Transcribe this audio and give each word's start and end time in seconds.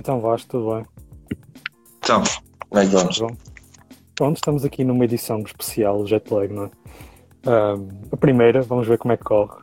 Então 0.00 0.18
Vasco, 0.18 0.48
tudo 0.48 0.74
bem? 0.74 0.86
Então, 1.98 2.22
como 2.70 2.80
é 2.80 2.86
que 2.86 2.92
vamos? 2.92 3.18
Bom. 3.18 3.36
Pronto, 4.14 4.36
estamos 4.36 4.64
aqui 4.64 4.82
numa 4.82 5.04
edição 5.04 5.40
especial 5.40 6.06
Jetlag, 6.06 6.50
não 6.54 6.64
é? 6.64 6.70
Ahm, 7.46 7.88
a 8.10 8.16
primeira, 8.16 8.62
vamos 8.62 8.88
ver 8.88 8.96
como 8.96 9.12
é 9.12 9.18
que 9.18 9.24
corre. 9.24 9.62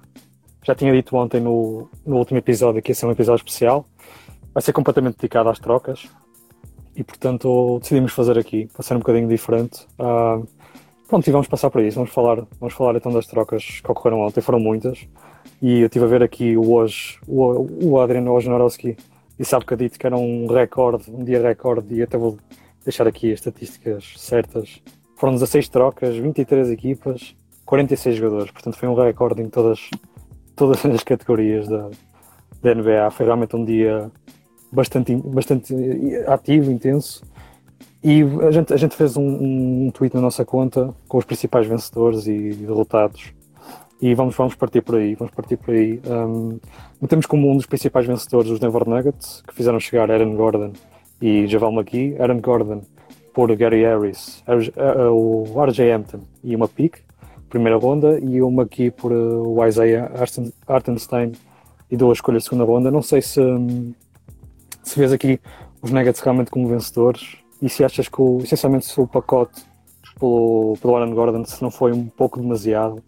Já 0.64 0.76
tinha 0.76 0.94
dito 0.94 1.16
ontem 1.18 1.42
no, 1.42 1.90
no 2.06 2.18
último 2.18 2.38
episódio 2.38 2.84
que 2.84 2.92
ia 2.92 2.96
ser 2.96 3.08
um 3.08 3.12
episódio 3.12 3.42
especial. 3.42 3.88
Vai 4.54 4.62
ser 4.62 4.74
completamente 4.74 5.16
dedicado 5.16 5.50
às 5.50 5.58
trocas. 5.58 6.08
E 6.96 7.04
portanto 7.04 7.80
decidimos 7.82 8.12
fazer 8.12 8.38
aqui, 8.38 8.68
para 8.68 8.84
ser 8.84 8.94
um 8.94 9.00
bocadinho 9.00 9.28
diferente. 9.28 9.88
Ahm, 9.98 10.44
pronto, 11.08 11.28
e 11.28 11.32
vamos 11.32 11.48
passar 11.48 11.72
por 11.72 11.82
isso. 11.82 11.96
Vamos 11.96 12.12
falar, 12.12 12.46
vamos 12.60 12.76
falar 12.76 12.96
então 12.96 13.12
das 13.12 13.26
trocas 13.26 13.82
que 13.84 13.92
ocorreram 13.92 14.20
ontem, 14.20 14.42
foram 14.42 14.60
muitas. 14.60 15.00
E 15.60 15.80
eu 15.80 15.88
estive 15.88 16.06
a 16.06 16.08
ver 16.08 16.22
aqui 16.22 16.56
o 16.56 16.74
hoje, 16.74 17.18
o, 17.28 17.88
o 17.88 18.00
Adriano 18.00 18.32
Wojnarowski 18.32 18.96
disse 19.38 19.54
há 19.56 19.60
bocadito 19.60 20.00
que 20.00 20.06
era 20.06 20.18
um 20.18 20.48
recorde, 20.48 21.12
um 21.12 21.24
dia 21.24 21.42
recorde, 21.42 21.94
e 21.94 22.02
até 22.02 22.18
vou 22.18 22.38
deixar 22.84 23.08
aqui 23.08 23.32
as 23.32 23.40
estatísticas 23.40 24.14
certas. 24.18 24.82
Foram 25.16 25.34
16 25.34 25.70
trocas, 25.70 26.16
23 26.16 26.70
equipas, 26.72 27.36
46 27.66 28.16
jogadores, 28.16 28.52
portanto 28.52 28.78
foi 28.78 28.88
um 28.88 28.94
recorde 28.94 29.42
em 29.42 29.50
todas, 29.50 29.90
todas 30.56 30.84
as 30.86 31.04
categorias 31.04 31.68
da, 31.68 31.90
da 32.62 32.76
NBA. 32.76 33.12
Foi 33.12 33.26
realmente 33.26 33.56
um 33.56 33.66
dia 33.66 34.12
bastante, 34.72 35.16
bastante 35.16 35.74
ativo, 36.28 36.72
intenso. 36.72 37.24
E 38.04 38.22
a 38.42 38.52
gente, 38.52 38.74
a 38.74 38.78
gente 38.78 38.96
fez 38.96 39.18
um, 39.18 39.88
um 39.88 39.92
tweet 39.92 40.16
na 40.16 40.22
nossa 40.22 40.46
conta 40.46 40.94
com 41.08 41.18
os 41.18 41.26
principais 41.26 41.68
vencedores 41.68 42.28
e 42.28 42.54
derrotados 42.54 43.34
e 44.00 44.14
vamos, 44.14 44.36
vamos 44.36 44.56
partir 44.56 44.82
por 44.82 44.96
aí, 44.96 45.16
vamos 45.16 45.34
partir 45.34 45.58
por 45.58 45.74
aí. 45.74 46.00
Um, 46.06 46.60
como 47.28 47.52
um 47.52 47.58
dos 47.58 47.66
principais 47.66 48.06
vencedores 48.06 48.52
os 48.52 48.60
Denver 48.60 48.88
Nuggets, 48.88 49.44
que 49.48 49.54
fizeram 49.56 49.80
chegar 49.80 50.12
Aaron 50.12 50.36
Gordon 50.36 50.74
e 51.22 51.48
Javal 51.48 51.72
McGee. 51.72 52.16
Aaron 52.20 52.40
Gordon 52.40 52.82
por 53.34 53.56
Gary 53.56 53.82
Harris, 53.84 54.44
o 55.12 55.64
RJ 55.64 55.92
Hampton 55.92 56.22
e 56.44 56.56
uma 56.56 56.68
pick, 56.68 56.98
primeira 57.50 57.78
ronda, 57.78 58.20
e 58.20 58.42
o 58.42 58.50
McGee 58.50 58.92
por 58.92 59.12
uh, 59.12 59.48
o 59.48 59.66
Isaiah 59.66 60.12
Artenstein 60.68 61.34
e 61.90 61.96
duas 61.96 62.18
escolhas 62.18 62.44
de 62.44 62.50
segunda 62.50 62.66
ronda. 62.66 62.92
Não 62.92 63.02
sei 63.02 63.22
se, 63.22 63.40
se 64.84 65.00
vês 65.00 65.12
aqui 65.12 65.40
os 65.82 65.92
Nuggets 65.92 66.20
realmente 66.22 66.52
como 66.52 66.68
vencedores 66.68 67.38
e 67.62 67.70
se 67.70 67.84
achas 67.84 68.08
que 68.08 68.22
o, 68.22 68.40
essencialmente 68.44 68.86
se 68.86 69.00
o 69.00 69.08
pacote 69.08 69.64
pelo, 70.20 70.76
pelo 70.82 70.96
Aaron 70.96 71.14
Gordon 71.14 71.46
se 71.46 71.62
não 71.62 71.72
foi 71.72 71.92
um 71.92 72.06
pouco 72.08 72.40
demasiado 72.40 73.04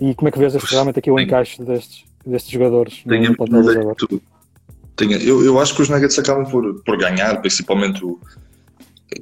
e 0.00 0.14
como 0.14 0.28
é 0.28 0.32
que 0.32 0.38
vês 0.38 0.54
este, 0.54 0.70
realmente 0.70 0.98
aqui 0.98 1.10
o 1.10 1.18
encaixe 1.18 1.62
destes, 1.62 2.04
destes 2.24 2.50
jogadores 2.50 3.02
tenho, 3.06 3.34
no 3.38 3.70
agora? 3.70 3.96
Tenho, 4.94 5.12
eu, 5.18 5.44
eu 5.44 5.60
acho 5.60 5.74
que 5.74 5.82
os 5.82 5.88
Nuggets 5.88 6.18
acabam 6.18 6.50
por, 6.50 6.82
por 6.82 6.96
ganhar, 6.98 7.40
principalmente 7.40 8.04
o 8.04 8.18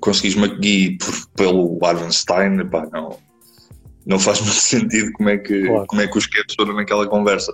conseguires 0.01 0.37
McGee 0.37 0.99
por, 0.99 1.27
pelo 1.37 1.79
Arvenstein, 1.85 2.67
pá, 2.69 2.89
não, 2.93 3.19
não 4.07 4.19
faz 4.19 4.41
muito 4.43 4.55
sentido 4.55 5.13
como 5.13 5.29
é 5.29 5.39
que, 5.39 5.67
claro. 5.67 5.87
como 5.87 6.03
é 6.03 6.07
que 6.07 6.19
os 6.19 6.27
Cavs 6.27 6.55
foram 6.57 6.75
naquela 6.75 7.07
conversa. 7.07 7.53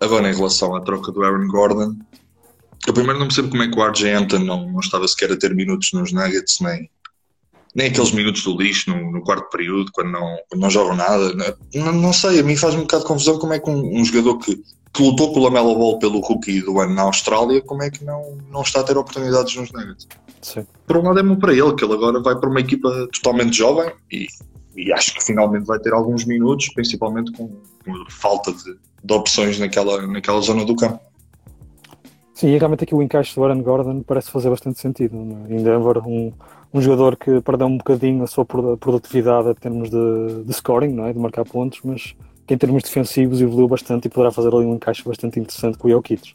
Agora, 0.00 0.30
em 0.30 0.34
relação 0.34 0.74
à 0.74 0.80
troca 0.80 1.12
do 1.12 1.22
Aaron 1.22 1.46
Gordon, 1.48 1.96
eu 2.86 2.94
primeiro 2.94 3.18
não 3.18 3.26
percebo 3.26 3.50
como 3.50 3.62
é 3.62 3.68
que 3.68 3.78
o 3.78 3.86
RJ 3.86 4.14
Hampton 4.14 4.38
não, 4.38 4.70
não 4.70 4.80
estava 4.80 5.06
sequer 5.06 5.32
a 5.32 5.36
ter 5.36 5.54
minutos 5.54 5.90
nos 5.92 6.12
Nuggets, 6.12 6.58
nem, 6.60 6.90
nem 7.74 7.88
aqueles 7.88 8.12
minutos 8.12 8.42
do 8.42 8.56
lixo 8.56 8.90
no, 8.90 9.12
no 9.12 9.22
quarto 9.22 9.48
período, 9.50 9.90
quando 9.92 10.10
não, 10.10 10.38
quando 10.48 10.60
não 10.60 10.70
jogam 10.70 10.96
nada. 10.96 11.32
Não, 11.74 11.92
não, 11.92 12.12
sei, 12.12 12.40
a 12.40 12.42
mim 12.42 12.56
faz 12.56 12.74
um 12.74 12.80
bocado 12.80 13.02
de 13.02 13.08
confusão 13.08 13.38
como 13.38 13.52
é 13.52 13.60
que 13.60 13.70
um, 13.70 14.00
um 14.00 14.04
jogador 14.04 14.38
que, 14.38 14.56
que 14.92 15.02
lutou 15.02 15.32
pela 15.32 15.50
Melo 15.50 15.76
Ball 15.76 15.98
pelo 15.98 16.20
rookie 16.20 16.60
do 16.62 16.80
ano 16.80 16.94
na 16.94 17.02
Austrália, 17.02 17.60
como 17.62 17.82
é 17.82 17.90
que 17.90 18.04
não, 18.04 18.38
não 18.50 18.62
está 18.62 18.80
a 18.80 18.84
ter 18.84 18.96
oportunidades 18.96 19.54
nos 19.54 19.70
Nuggets. 19.72 20.08
Sim. 20.42 20.66
Por 20.86 20.96
um 20.96 21.02
lado 21.02 21.20
é 21.20 21.22
bom 21.22 21.36
para 21.36 21.52
ele, 21.52 21.74
que 21.74 21.84
ele 21.84 21.92
agora 21.92 22.20
vai 22.20 22.34
para 22.34 22.48
uma 22.48 22.60
equipa 22.60 22.90
totalmente 23.12 23.56
jovem 23.56 23.92
e, 24.10 24.26
e 24.76 24.92
acho 24.92 25.14
que 25.14 25.22
finalmente 25.22 25.66
vai 25.66 25.78
ter 25.78 25.92
alguns 25.92 26.24
minutos, 26.24 26.68
principalmente 26.74 27.30
com, 27.32 27.48
com 27.84 28.04
falta 28.08 28.52
de, 28.52 28.76
de 29.04 29.14
opções 29.14 29.58
naquela, 29.58 30.06
naquela 30.06 30.40
zona 30.40 30.64
do 30.64 30.74
campo. 30.74 31.00
Sim, 32.34 32.54
e 32.54 32.58
realmente 32.58 32.84
aqui 32.84 32.94
o 32.94 33.02
encaixe 33.02 33.34
do 33.34 33.44
Aaron 33.44 33.62
Gordon 33.62 34.02
parece 34.02 34.30
fazer 34.30 34.48
bastante 34.48 34.80
sentido. 34.80 35.14
É? 35.14 35.54
Em 35.54 35.62
Denver, 35.62 35.98
um, 35.98 36.32
um 36.72 36.80
jogador 36.80 37.16
que 37.16 37.40
perdeu 37.40 37.66
um 37.66 37.76
bocadinho 37.76 38.22
a 38.22 38.26
sua 38.26 38.44
produtividade 38.44 39.48
em 39.48 39.54
termos 39.54 39.90
de, 39.90 40.44
de 40.44 40.52
scoring, 40.52 40.92
não 40.92 41.06
é? 41.06 41.12
de 41.12 41.18
marcar 41.18 41.44
pontos, 41.44 41.80
mas 41.84 42.14
que 42.46 42.54
em 42.54 42.58
termos 42.58 42.82
defensivos 42.82 43.40
evoluiu 43.40 43.68
bastante 43.68 44.06
e 44.06 44.08
poderá 44.08 44.30
fazer 44.30 44.54
ali 44.54 44.64
um 44.64 44.74
encaixe 44.74 45.04
bastante 45.04 45.38
interessante 45.38 45.78
com 45.78 45.88
o 45.88 45.90
Jokic. 45.90 46.34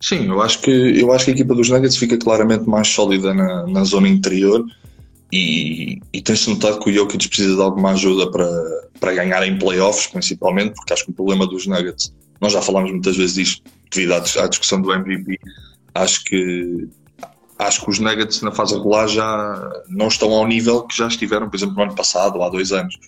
Sim, 0.00 0.28
eu 0.28 0.40
acho 0.40 0.60
que 0.62 0.70
eu 0.70 1.12
acho 1.12 1.26
que 1.26 1.30
a 1.30 1.34
equipa 1.34 1.54
dos 1.54 1.68
Nuggets 1.68 1.96
fica 1.96 2.16
claramente 2.16 2.68
mais 2.68 2.88
sólida 2.88 3.34
na, 3.34 3.66
na 3.66 3.84
zona 3.84 4.08
interior 4.08 4.64
e, 5.32 6.00
e 6.12 6.22
tem-se 6.22 6.48
notado 6.48 6.80
que 6.80 6.90
o 6.90 6.92
Jokic 6.92 7.28
precisa 7.28 7.54
de 7.54 7.62
alguma 7.62 7.92
ajuda 7.92 8.30
para, 8.30 8.48
para 8.98 9.14
ganhar 9.14 9.46
em 9.46 9.58
playoffs, 9.58 10.06
principalmente, 10.06 10.74
porque 10.74 10.92
acho 10.92 11.04
que 11.04 11.10
o 11.10 11.14
problema 11.14 11.46
dos 11.46 11.66
Nuggets, 11.66 12.12
nós 12.40 12.52
já 12.52 12.62
falámos 12.62 12.90
muitas 12.90 13.16
vezes 13.16 13.34
disto 13.34 13.62
devido 13.92 14.12
à, 14.12 14.16
à 14.16 14.48
discussão 14.48 14.80
do 14.80 14.92
MVP, 14.92 15.38
acho 15.94 16.24
que 16.24 16.88
acho 17.66 17.82
que 17.82 17.90
os 17.90 17.98
Nuggets 17.98 18.42
na 18.42 18.52
fase 18.52 18.74
regular 18.74 19.08
já 19.08 19.72
não 19.88 20.08
estão 20.08 20.32
ao 20.32 20.46
nível 20.46 20.82
que 20.84 20.96
já 20.96 21.08
estiveram, 21.08 21.48
por 21.48 21.56
exemplo, 21.56 21.74
no 21.76 21.82
ano 21.82 21.94
passado 21.94 22.36
ou 22.36 22.44
há 22.44 22.48
dois 22.48 22.72
anos. 22.72 22.98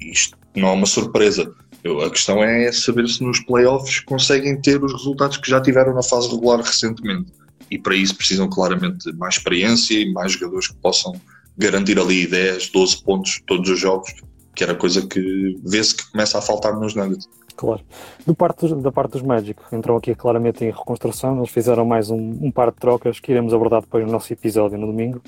Isto 0.00 0.36
não 0.54 0.68
é 0.68 0.72
uma 0.72 0.86
surpresa. 0.86 1.52
Eu, 1.82 2.00
a 2.02 2.10
questão 2.10 2.42
é 2.42 2.70
saber 2.72 3.08
se 3.08 3.22
nos 3.22 3.40
playoffs 3.40 4.00
conseguem 4.00 4.60
ter 4.60 4.82
os 4.82 4.92
resultados 4.92 5.38
que 5.38 5.50
já 5.50 5.60
tiveram 5.60 5.94
na 5.94 6.02
fase 6.02 6.28
regular 6.28 6.60
recentemente. 6.60 7.32
E 7.70 7.78
para 7.78 7.94
isso 7.94 8.14
precisam 8.14 8.48
claramente 8.48 9.10
de 9.10 9.16
mais 9.16 9.36
experiência 9.36 9.94
e 9.94 10.12
mais 10.12 10.32
jogadores 10.32 10.68
que 10.68 10.74
possam 10.74 11.12
garantir 11.56 11.98
ali 11.98 12.26
10, 12.26 12.68
12 12.68 13.02
pontos 13.02 13.40
todos 13.46 13.68
os 13.70 13.78
jogos, 13.78 14.12
que 14.54 14.64
era 14.64 14.74
coisa 14.74 15.06
que 15.06 15.56
vê-se 15.64 15.96
que 15.96 16.10
começa 16.10 16.38
a 16.38 16.42
faltar 16.42 16.78
nos 16.78 16.94
Nuggets. 16.94 17.28
Claro. 17.60 17.82
Do 18.26 18.34
parte 18.34 18.74
da 18.76 18.90
parte 18.90 19.12
dos 19.12 19.22
Magic, 19.22 19.60
entrou 19.70 19.98
aqui 19.98 20.14
claramente 20.14 20.64
em 20.64 20.70
reconstrução. 20.70 21.36
Eles 21.36 21.50
fizeram 21.50 21.84
mais 21.84 22.08
um, 22.08 22.16
um, 22.16 22.50
par 22.50 22.70
de 22.70 22.78
trocas 22.78 23.20
que 23.20 23.30
iremos 23.30 23.52
abordar 23.52 23.82
depois 23.82 24.02
no 24.02 24.10
nosso 24.10 24.32
episódio 24.32 24.78
no 24.78 24.86
domingo. 24.86 25.20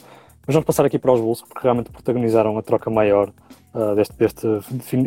Mas 0.47 0.54
vamos 0.54 0.65
passar 0.65 0.87
aqui 0.87 0.98
para 0.98 1.12
os 1.12 1.20
Bulls, 1.20 1.43
porque 1.43 1.60
realmente 1.62 1.91
protagonizaram 1.91 2.56
a 2.56 2.62
troca 2.62 2.88
maior 2.88 3.31
uh, 3.75 3.94
deste, 3.94 4.16
deste 4.16 4.47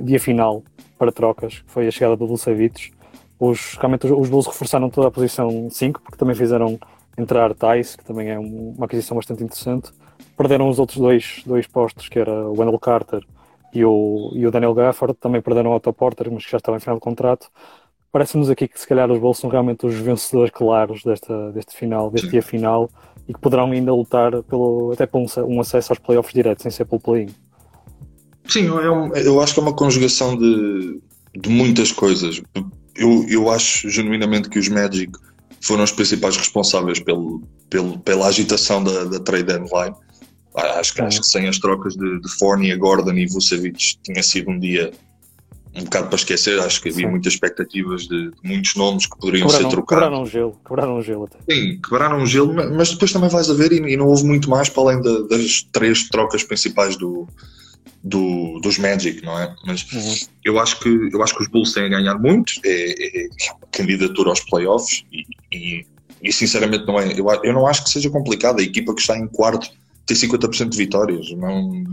dia 0.03 0.19
final 0.19 0.61
para 0.99 1.11
trocas, 1.11 1.61
que 1.61 1.71
foi 1.71 1.87
a 1.87 1.91
chegada 1.91 2.15
do 2.15 2.27
Vucevic. 2.27 2.93
Os, 3.39 3.73
realmente 3.73 4.05
os, 4.05 4.11
os 4.11 4.29
Bulls 4.29 4.45
reforçaram 4.45 4.87
toda 4.91 5.07
a 5.07 5.11
posição 5.11 5.67
5, 5.67 6.03
porque 6.03 6.17
também 6.19 6.35
fizeram 6.35 6.79
entrar 7.17 7.55
Tice, 7.55 7.97
que 7.97 8.05
também 8.05 8.29
é 8.29 8.37
um, 8.37 8.75
uma 8.77 8.85
aquisição 8.85 9.17
bastante 9.17 9.43
interessante. 9.43 9.91
Perderam 10.37 10.69
os 10.69 10.77
outros 10.77 10.99
dois, 10.99 11.41
dois 11.43 11.65
postos, 11.65 12.07
que 12.07 12.19
era 12.19 12.31
o 12.31 12.51
Wendell 12.51 12.77
Carter 12.77 13.25
e 13.73 13.83
o, 13.83 14.31
e 14.33 14.45
o 14.45 14.51
Daniel 14.51 14.73
Gafford 14.73 15.15
também 15.19 15.41
perderam 15.41 15.71
o 15.71 15.75
Otto 15.75 15.91
Porter, 15.93 16.31
mas 16.31 16.45
que 16.45 16.51
já 16.51 16.57
estava 16.57 16.77
em 16.77 16.79
final 16.79 16.95
de 16.95 17.01
contrato. 17.01 17.47
Parece-nos 18.11 18.49
aqui 18.49 18.67
que 18.67 18.79
se 18.79 18.87
calhar 18.87 19.11
os 19.11 19.19
Bulls 19.19 19.39
são 19.39 19.49
realmente 19.49 19.85
os 19.85 19.95
vencedores 19.95 20.51
claros 20.51 21.03
desta, 21.03 21.51
deste 21.51 21.75
final, 21.75 22.09
deste 22.09 22.27
Sim. 22.27 22.31
dia 22.31 22.41
final, 22.41 22.89
e 23.27 23.33
que 23.33 23.39
poderão 23.39 23.71
ainda 23.71 23.93
lutar 23.93 24.41
pelo, 24.43 24.91
até 24.93 25.05
por 25.05 25.19
um, 25.19 25.25
um 25.47 25.59
acesso 25.59 25.91
aos 25.91 25.99
playoffs 25.99 26.33
diretos, 26.33 26.63
sem 26.63 26.71
ser 26.71 26.85
pelo 26.85 27.01
play-in. 27.01 27.29
Sim, 28.47 28.67
eu, 28.67 29.13
eu 29.15 29.41
acho 29.41 29.53
que 29.53 29.59
é 29.59 29.63
uma 29.63 29.73
conjugação 29.73 30.37
de, 30.37 31.01
de 31.35 31.49
muitas 31.49 31.91
coisas. 31.91 32.41
Eu, 32.95 33.25
eu 33.27 33.49
acho 33.49 33.89
genuinamente 33.89 34.49
que 34.49 34.59
os 34.59 34.69
Magic 34.69 35.11
foram 35.59 35.83
os 35.83 35.91
principais 35.91 36.37
responsáveis 36.37 36.99
pelo, 36.99 37.41
pelo, 37.69 37.99
pela 37.99 38.27
agitação 38.27 38.83
da, 38.83 39.05
da 39.05 39.19
trade 39.19 39.43
deadline. 39.43 39.95
Acho 40.55 40.93
que, 40.93 41.01
acho 41.01 41.19
que 41.19 41.27
sem 41.27 41.47
as 41.47 41.59
trocas 41.59 41.95
de, 41.95 42.19
de 42.21 42.29
Fournier, 42.37 42.77
Gordon 42.77 43.13
e 43.13 43.27
Vucevic 43.27 43.97
tinha 44.03 44.23
sido 44.23 44.51
um 44.51 44.59
dia 44.59 44.91
um 45.75 45.83
bocado 45.83 46.07
para 46.07 46.15
esquecer. 46.15 46.59
Acho 46.59 46.81
que 46.81 46.89
havia 46.89 47.05
Sim. 47.05 47.11
muitas 47.11 47.33
expectativas 47.33 48.03
de, 48.03 48.31
de, 48.31 48.37
muitos 48.43 48.75
nomes 48.75 49.05
que 49.05 49.17
poderiam 49.17 49.47
quebraram, 49.47 49.69
ser 49.69 49.75
trocados. 49.75 50.03
Quebraram 50.03 50.23
um 50.23 50.25
gelo, 50.25 50.59
quebraram 50.65 50.97
um 50.97 51.01
gelo 51.01 51.23
até. 51.25 51.53
Sim, 51.53 51.79
quebraram 51.81 52.17
um 52.19 52.25
gelo, 52.25 52.53
mas 52.53 52.91
depois 52.91 53.11
também 53.11 53.29
vais 53.29 53.49
a 53.49 53.53
ver 53.53 53.73
e, 53.73 53.93
e 53.93 53.97
não 53.97 54.07
houve 54.07 54.23
muito 54.23 54.49
mais 54.49 54.69
para 54.69 54.83
além 54.83 55.01
das 55.01 55.63
três 55.73 56.07
trocas 56.07 56.43
principais 56.43 56.95
do, 56.95 57.27
do, 58.05 58.59
dos 58.61 58.77
Magic, 58.77 59.23
não 59.25 59.37
é? 59.37 59.53
Mas 59.65 59.85
uhum. 59.91 60.15
eu, 60.45 60.59
acho 60.59 60.79
que, 60.79 61.09
eu 61.11 61.21
acho 61.21 61.35
que 61.35 61.43
os 61.43 61.49
Bulls 61.49 61.73
têm 61.73 61.85
a 61.85 61.89
ganhar 61.89 62.17
muito, 62.17 62.53
é, 62.63 62.69
é, 62.69 63.25
é 63.25 63.29
candidatura 63.71 64.29
aos 64.29 64.39
playoffs 64.41 65.03
e, 65.11 65.25
e, 65.51 65.85
e, 66.23 66.31
sinceramente 66.31 66.85
não 66.85 66.99
é. 66.99 67.11
Eu, 67.19 67.25
eu 67.43 67.53
não 67.53 67.67
acho 67.67 67.83
que 67.83 67.89
seja 67.89 68.09
complicado. 68.09 68.59
A 68.59 68.63
equipa 68.63 68.93
que 68.93 69.01
está 69.01 69.17
em 69.17 69.27
quarto 69.27 69.69
tem 70.05 70.15
50% 70.15 70.69
de 70.69 70.77
vitórias. 70.77 71.31
Não, 71.31 71.83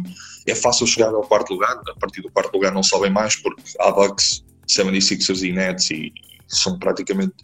é 0.46 0.54
fácil 0.54 0.86
chegar 0.86 1.14
ao 1.14 1.22
quarto 1.22 1.52
lugar. 1.52 1.80
A 1.88 1.98
partir 1.98 2.20
do 2.22 2.30
quarto 2.30 2.52
lugar 2.54 2.72
não 2.72 2.82
sobem 2.82 3.10
mais, 3.10 3.36
porque 3.36 3.62
há 3.80 3.90
Bucks, 3.90 4.44
76ers 4.68 5.42
e 5.42 5.52
Nets 5.52 5.90
e 5.90 6.12
são 6.48 6.78
praticamente. 6.78 7.34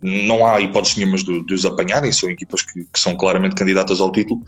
Não 0.00 0.46
há 0.46 0.60
hipóteses 0.60 0.96
nenhumas 0.96 1.24
de, 1.24 1.44
de 1.44 1.54
os 1.54 1.64
apanharem, 1.64 2.12
são 2.12 2.30
equipas 2.30 2.62
que, 2.62 2.84
que, 2.84 3.00
são 3.00 3.16
claramente 3.16 3.56
candidatas 3.56 4.00
ao 4.00 4.12
título. 4.12 4.40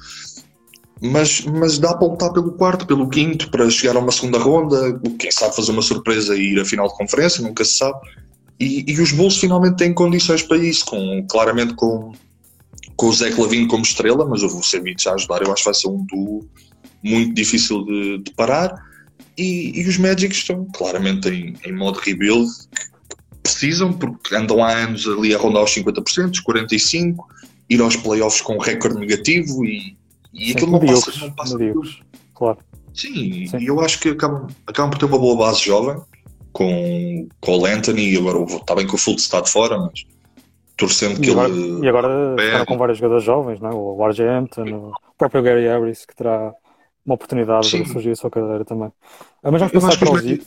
Mas, 1.03 1.41
mas 1.41 1.79
dá 1.79 1.95
para 1.97 2.07
lutar 2.07 2.33
pelo 2.33 2.53
quarto, 2.53 2.87
pelo 2.87 3.09
quinto, 3.09 3.51
para 3.51 3.69
chegar 3.69 3.97
a 3.97 3.99
uma 3.99 4.13
segunda 4.13 4.39
ronda. 4.39 5.01
Quem 5.19 5.33
sabe 5.33 5.57
fazer 5.57 5.73
uma 5.73 5.83
surpresa 5.83 6.37
e 6.37 6.53
ir 6.53 6.61
à 6.61 6.65
final 6.65 6.87
de 6.87 6.95
conferência, 6.95 7.43
nunca 7.43 7.65
se 7.65 7.79
sabe. 7.79 7.99
E, 8.61 8.85
e 8.87 9.01
os 9.01 9.11
Bulls 9.11 9.39
finalmente 9.39 9.79
têm 9.79 9.93
condições 9.93 10.43
para 10.43 10.59
isso, 10.59 10.85
com, 10.85 11.27
claramente 11.29 11.75
com 11.75 12.13
com 13.01 13.07
o 13.07 13.13
Zé 13.15 13.31
Clavin 13.31 13.67
como 13.67 13.83
estrela, 13.83 14.27
mas 14.27 14.43
o 14.43 14.49
Vucevic 14.51 15.09
a 15.09 15.15
ajudar, 15.15 15.41
eu 15.41 15.51
acho 15.51 15.63
que 15.63 15.71
vai 15.71 15.75
ser 15.75 15.89
um 15.89 16.05
duo 16.05 16.47
muito 17.03 17.33
difícil 17.33 17.83
de, 17.87 18.19
de 18.19 18.31
parar. 18.33 18.75
E, 19.39 19.73
e, 19.81 19.89
os 19.89 19.97
Magic 19.97 20.35
estão 20.35 20.67
claramente 20.77 21.27
em, 21.31 21.57
em 21.65 21.73
modo 21.73 21.99
rebuild, 21.99 22.51
precisam, 23.43 23.91
porque 23.91 24.35
andam 24.35 24.63
há 24.63 24.73
anos 24.73 25.09
ali 25.09 25.35
a 25.35 25.39
rondar 25.39 25.65
os 25.65 25.75
50%, 25.75 26.31
os 26.31 26.45
45%, 26.45 27.17
ir 27.71 27.81
aos 27.81 27.97
playoffs 27.97 28.43
com 28.43 28.57
um 28.57 28.59
recorde 28.59 29.01
negativo 29.01 29.65
e, 29.65 29.97
e 30.35 30.49
Sim, 30.49 30.53
aquilo 30.53 30.73
não 30.73 30.81
passa, 30.81 31.13
não 31.21 31.31
passa 31.31 31.57
claro. 32.35 32.59
Sim, 32.93 33.47
Sim, 33.47 33.59
e 33.61 33.67
eu 33.67 33.81
acho 33.81 33.99
que 33.99 34.11
acabam, 34.11 34.47
acabam 34.67 34.91
por 34.91 34.99
ter 34.99 35.07
uma 35.07 35.19
boa 35.19 35.39
base 35.39 35.65
jovem 35.65 35.97
com, 36.53 37.27
com 37.41 37.61
o 37.61 37.65
Anthony, 37.65 38.13
e 38.13 38.19
agora 38.19 38.45
está 38.45 38.75
bem 38.75 38.87
que 38.87 38.95
o 38.95 38.99
Fultz 38.99 39.23
está 39.23 39.41
de 39.41 39.51
fora, 39.51 39.79
mas 39.79 40.05
torcendo 40.81 41.19
e 41.19 41.21
que 41.21 41.31
agora, 41.31 41.49
ele. 41.49 41.85
E 41.85 41.89
agora 41.89 42.37
está 42.39 42.67
com 42.67 42.79
vários 42.79 42.99
jogadores 42.99 43.23
jovens, 43.23 43.61
não? 43.61 43.71
É? 43.71 43.75
o 43.75 44.03
Hampton, 44.03 44.65
o 44.65 44.93
próprio 45.19 45.43
Gary 45.43 45.67
Harris, 45.69 46.07
que 46.07 46.17
terá 46.17 46.53
uma 47.05 47.15
oportunidade 47.15 47.67
sim. 47.67 47.83
de 47.83 47.91
surgir 47.91 48.11
a 48.11 48.17
sua 48.17 48.31
carreira 48.31 48.65
também. 48.65 48.91
Ah, 49.43 49.51
mas 49.51 49.61
vamos 49.61 49.73
passar 49.73 49.99
para 49.99 50.13
os 50.13 50.25
Heat. 50.25 50.47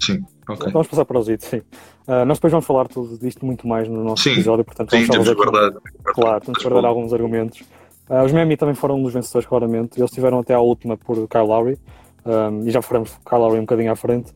Sim, 0.00 0.24
ok. 0.48 0.72
Vamos 0.72 0.88
passar 0.88 1.04
para 1.04 1.18
os 1.18 1.28
Heat, 1.28 1.44
sim. 1.44 1.58
Uh, 2.06 2.24
nós 2.26 2.38
depois 2.38 2.50
vamos 2.50 2.66
falar 2.66 2.88
tudo 2.88 3.18
disto 3.18 3.46
muito 3.46 3.66
mais 3.66 3.88
no 3.88 4.02
nosso 4.02 4.22
sim. 4.24 4.32
episódio, 4.32 4.64
portanto 4.64 4.90
sim, 4.90 5.04
vamos 5.04 5.26
temos 5.26 5.44
guardar. 5.44 5.80
Claro, 6.04 6.40
temos 6.44 6.62
guardar 6.62 6.84
alguns 6.84 7.12
argumentos. 7.12 7.60
Uh, 8.08 8.24
os 8.24 8.32
Miami 8.32 8.56
também 8.56 8.74
foram 8.74 8.96
um 8.96 9.02
dos 9.02 9.12
vencedores, 9.12 9.46
claramente. 9.46 10.00
Eles 10.00 10.10
tiveram 10.10 10.40
até 10.40 10.54
à 10.54 10.60
última 10.60 10.96
por 10.96 11.28
Kyle 11.28 11.46
Lowry, 11.46 11.78
um, 12.24 12.66
e 12.66 12.70
já 12.70 12.82
faremos 12.82 13.10
Kyle 13.24 13.40
Lowry 13.40 13.58
um 13.58 13.62
bocadinho 13.62 13.92
à 13.92 13.96
frente. 13.96 14.32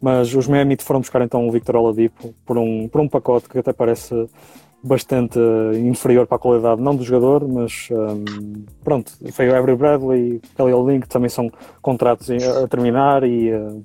Mas 0.00 0.32
os 0.34 0.46
Miami 0.46 0.76
foram 0.80 1.00
buscar 1.00 1.22
então 1.22 1.48
o 1.48 1.50
Victor 1.50 1.76
Oladipo 1.76 2.34
por 2.44 2.58
um, 2.58 2.86
por 2.88 3.00
um 3.00 3.08
pacote 3.08 3.48
que 3.48 3.58
até 3.58 3.72
parece 3.72 4.28
bastante 4.86 5.38
inferior 5.74 6.26
para 6.26 6.36
a 6.36 6.38
qualidade, 6.38 6.80
não 6.80 6.94
do 6.94 7.02
jogador, 7.02 7.46
mas 7.46 7.88
um, 7.90 8.64
pronto, 8.84 9.12
foi 9.32 9.48
o 9.48 9.56
Avery 9.56 9.76
Bradley, 9.76 10.40
Kelly 10.56 10.72
Link, 10.86 11.08
também 11.08 11.28
são 11.28 11.50
contratos 11.82 12.30
a 12.30 12.68
terminar 12.68 13.24
e 13.24 13.52
uh, 13.52 13.82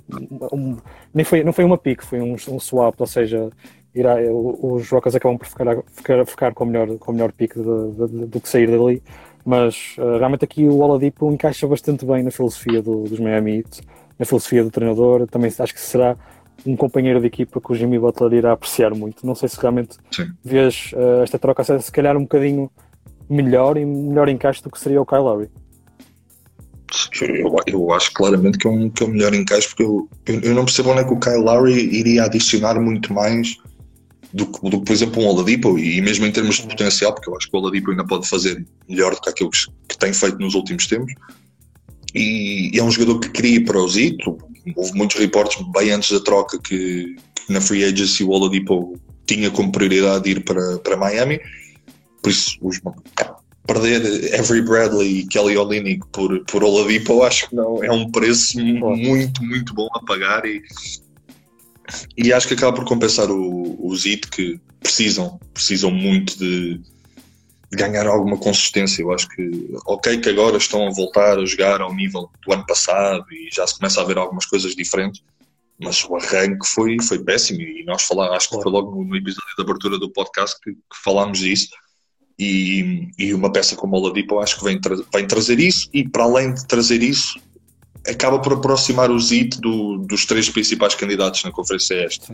um, 0.54 0.78
nem 1.14 1.26
foi, 1.26 1.44
não 1.44 1.52
foi 1.52 1.66
uma 1.66 1.78
pick, 1.78 2.04
foi 2.04 2.22
um, 2.22 2.34
um 2.34 2.60
swap, 2.60 3.00
ou 3.00 3.08
seja, 3.08 3.50
irá, 3.96 4.18
os 4.32 4.88
Rockets 4.90 5.16
acabam 5.16 5.38
por 5.38 5.48
ficar, 5.48 5.78
ficar, 5.88 6.26
ficar 6.26 6.54
com, 6.54 6.64
o 6.64 6.68
melhor, 6.68 6.98
com 7.00 7.12
o 7.12 7.16
melhor 7.16 7.34
de, 7.38 8.28
do 8.28 8.40
que 8.40 8.48
sair 8.48 8.68
dali, 8.68 9.02
mas 9.44 9.96
uh, 9.98 10.20
realmente 10.20 10.46
aqui 10.46 10.66
o 10.66 10.80
Oladipo 10.80 11.32
encaixa 11.32 11.68
bastante 11.68 12.06
bem 12.06 12.22
na 12.22 12.30
filosofia 12.30 12.82
do, 12.82 13.04
dos 13.04 13.20
Miami 13.20 13.58
Heat, 13.58 13.82
na 14.20 14.26
filosofia 14.26 14.64
do 14.64 14.70
treinador, 14.70 15.26
também 15.26 15.52
acho 15.58 15.74
que 15.74 15.82
será 15.82 16.16
um 16.66 16.76
companheiro 16.76 17.20
de 17.20 17.28
equipa 17.28 17.60
que 17.60 17.72
o 17.72 17.76
Jimmy 17.76 17.98
Butler 17.98 18.34
irá 18.34 18.52
apreciar 18.54 18.94
muito. 18.94 19.26
Não 19.26 19.36
sei 19.36 19.50
se 19.50 19.60
realmente 19.60 19.98
Sim. 20.12 20.32
vês 20.44 20.92
uh, 20.94 21.24
esta 21.24 21.40
troca 21.40 21.64
se, 21.64 21.92
calhar 21.92 22.16
um 22.16 22.22
bocadinho 22.22 22.70
melhor 23.30 23.78
e 23.78 23.86
melhor 23.86 24.30
encaixe 24.30 24.62
do 24.62 24.70
que 24.70 24.80
seria 24.80 25.02
o 25.02 25.06
Kyle 25.06 25.22
Lowry. 25.22 25.50
Eu, 27.22 27.56
eu 27.68 27.94
acho 27.94 28.12
claramente 28.14 28.58
que 28.58 28.68
é, 28.68 28.70
um, 28.70 28.90
que 28.90 29.04
é 29.04 29.06
um 29.06 29.10
melhor 29.10 29.34
encaixe 29.34 29.70
porque 29.70 29.84
eu, 29.84 30.10
eu, 30.26 30.42
eu, 30.42 30.54
não 30.54 30.66
percebo 30.66 30.90
onde 30.90 31.02
é 31.02 31.04
que 31.06 31.14
o 31.14 31.20
Kyle 31.20 31.38
Lowry 31.38 31.74
iria 31.74 32.26
adicionar 32.26 32.80
muito 32.80 33.14
mais 33.14 33.56
do 34.34 34.46
que, 34.46 34.70
do 34.70 34.82
por 34.82 34.92
exemplo, 34.92 35.24
um 35.24 35.28
Oladipo 35.28 35.80
e 35.80 36.02
mesmo 36.02 36.26
em 36.26 36.32
termos 36.32 36.58
de 36.58 36.68
potencial, 36.68 37.14
porque 37.14 37.30
eu 37.30 37.36
acho 37.38 37.50
que 37.50 37.56
o 37.56 37.60
Oladipo 37.60 37.92
ainda 37.92 38.06
pode 38.06 38.28
fazer 38.28 38.66
melhor 38.90 39.16
do 39.16 39.22
que 39.22 39.30
aquilo 39.30 39.50
que, 39.50 39.60
que 39.88 39.98
tem 39.98 40.14
feito 40.14 40.38
nos 40.40 40.54
últimos 40.54 40.86
tempos 40.88 41.14
e, 42.14 42.76
e 42.76 42.80
é 42.80 42.84
um 42.84 42.92
jogador 42.92 43.20
que 43.20 43.48
ir 43.48 43.66
para 43.66 43.80
o 43.80 43.88
Zito, 43.88 44.38
houve 44.76 44.94
muitos 44.94 45.18
reportes 45.18 45.64
bem 45.72 45.92
antes 45.92 46.12
da 46.12 46.20
troca 46.20 46.60
que, 46.60 47.16
que 47.36 47.54
na 47.54 47.62
Free 47.62 47.84
Agency 47.84 48.24
o 48.24 48.30
Oladipo 48.30 49.00
tinha 49.26 49.50
como 49.52 49.72
prioridade 49.72 50.30
ir 50.30 50.44
para, 50.44 50.78
para 50.80 50.98
Miami, 50.98 51.40
por 52.22 52.30
isso 52.30 52.58
os, 52.62 52.80
perder 53.66 54.34
Avery 54.40 54.62
Bradley 54.62 55.20
e 55.20 55.28
Kelly 55.28 55.58
Olynyk 55.58 56.06
por, 56.12 56.44
por 56.46 56.64
Oladipo 56.64 57.24
acho 57.24 57.50
que 57.50 57.56
não 57.56 57.84
é 57.84 57.92
um 57.92 58.12
preço 58.12 58.60
muito, 58.60 59.44
muito 59.44 59.74
bom 59.74 59.88
a 59.94 60.04
pagar 60.04 60.46
e, 60.46 60.62
e 62.18 62.34
acho 62.34 62.48
que 62.48 62.54
acaba 62.54 62.74
por 62.74 62.86
compensar 62.86 63.30
o, 63.30 63.78
o 63.80 63.96
Zito 63.96 64.30
que 64.30 64.60
precisam, 64.82 65.40
precisam 65.54 65.92
muito 65.92 66.38
de, 66.38 66.82
ganhar 67.72 68.06
alguma 68.08 68.38
consistência. 68.38 69.02
Eu 69.02 69.12
acho 69.12 69.28
que, 69.30 69.76
ok, 69.86 70.18
que 70.20 70.30
agora 70.30 70.58
estão 70.58 70.88
a 70.88 70.92
voltar 70.92 71.40
a 71.40 71.46
jogar 71.46 71.82
ao 71.82 71.94
nível 71.94 72.30
do 72.46 72.54
ano 72.54 72.66
passado 72.66 73.26
e 73.32 73.50
já 73.52 73.66
se 73.66 73.78
começa 73.78 74.02
a 74.02 74.04
ver 74.04 74.18
algumas 74.18 74.46
coisas 74.46 74.76
diferentes, 74.76 75.24
mas 75.80 76.04
o 76.04 76.16
arranque 76.16 76.68
foi, 76.68 76.98
foi 77.02 77.20
péssimo 77.24 77.62
e 77.62 77.84
nós 77.86 78.04
falamos, 78.04 78.36
acho 78.36 78.50
que 78.50 78.62
foi 78.62 78.72
logo 78.72 79.04
no 79.04 79.16
episódio 79.16 79.56
de 79.56 79.64
abertura 79.64 79.98
do 79.98 80.12
podcast 80.12 80.60
que, 80.62 80.74
que 80.74 81.04
falámos 81.04 81.40
disso. 81.40 81.70
E, 82.38 83.10
e, 83.20 83.34
uma 83.36 83.52
peça 83.52 83.76
como 83.76 83.98
o 83.98 84.08
Ladipo 84.08 84.40
acho 84.40 84.58
que 84.58 84.64
vem, 84.64 84.80
tra 84.80 84.96
vem 85.14 85.28
trazer 85.28 85.60
isso 85.60 85.88
e 85.94 86.08
para 86.08 86.24
além 86.24 86.54
de 86.54 86.66
trazer 86.66 87.04
isso 87.04 87.40
acaba 88.08 88.40
por 88.40 88.54
aproximar 88.54 89.12
o 89.12 89.20
ZIT 89.20 89.60
do, 89.60 90.00
dos 90.00 90.26
três 90.26 90.50
principais 90.50 90.96
candidatos 90.96 91.44
na 91.44 91.52
Conferência 91.52 92.06
Este. 92.06 92.34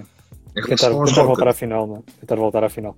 Tentar, 0.53 0.89
tentar 1.05 1.23
voltar 1.23 1.47
à 1.49 1.53
final, 1.53 1.85
não? 1.85 1.97
É? 1.97 2.19
tentar 2.21 2.35
voltar 2.35 2.63
à 2.63 2.69
final. 2.69 2.95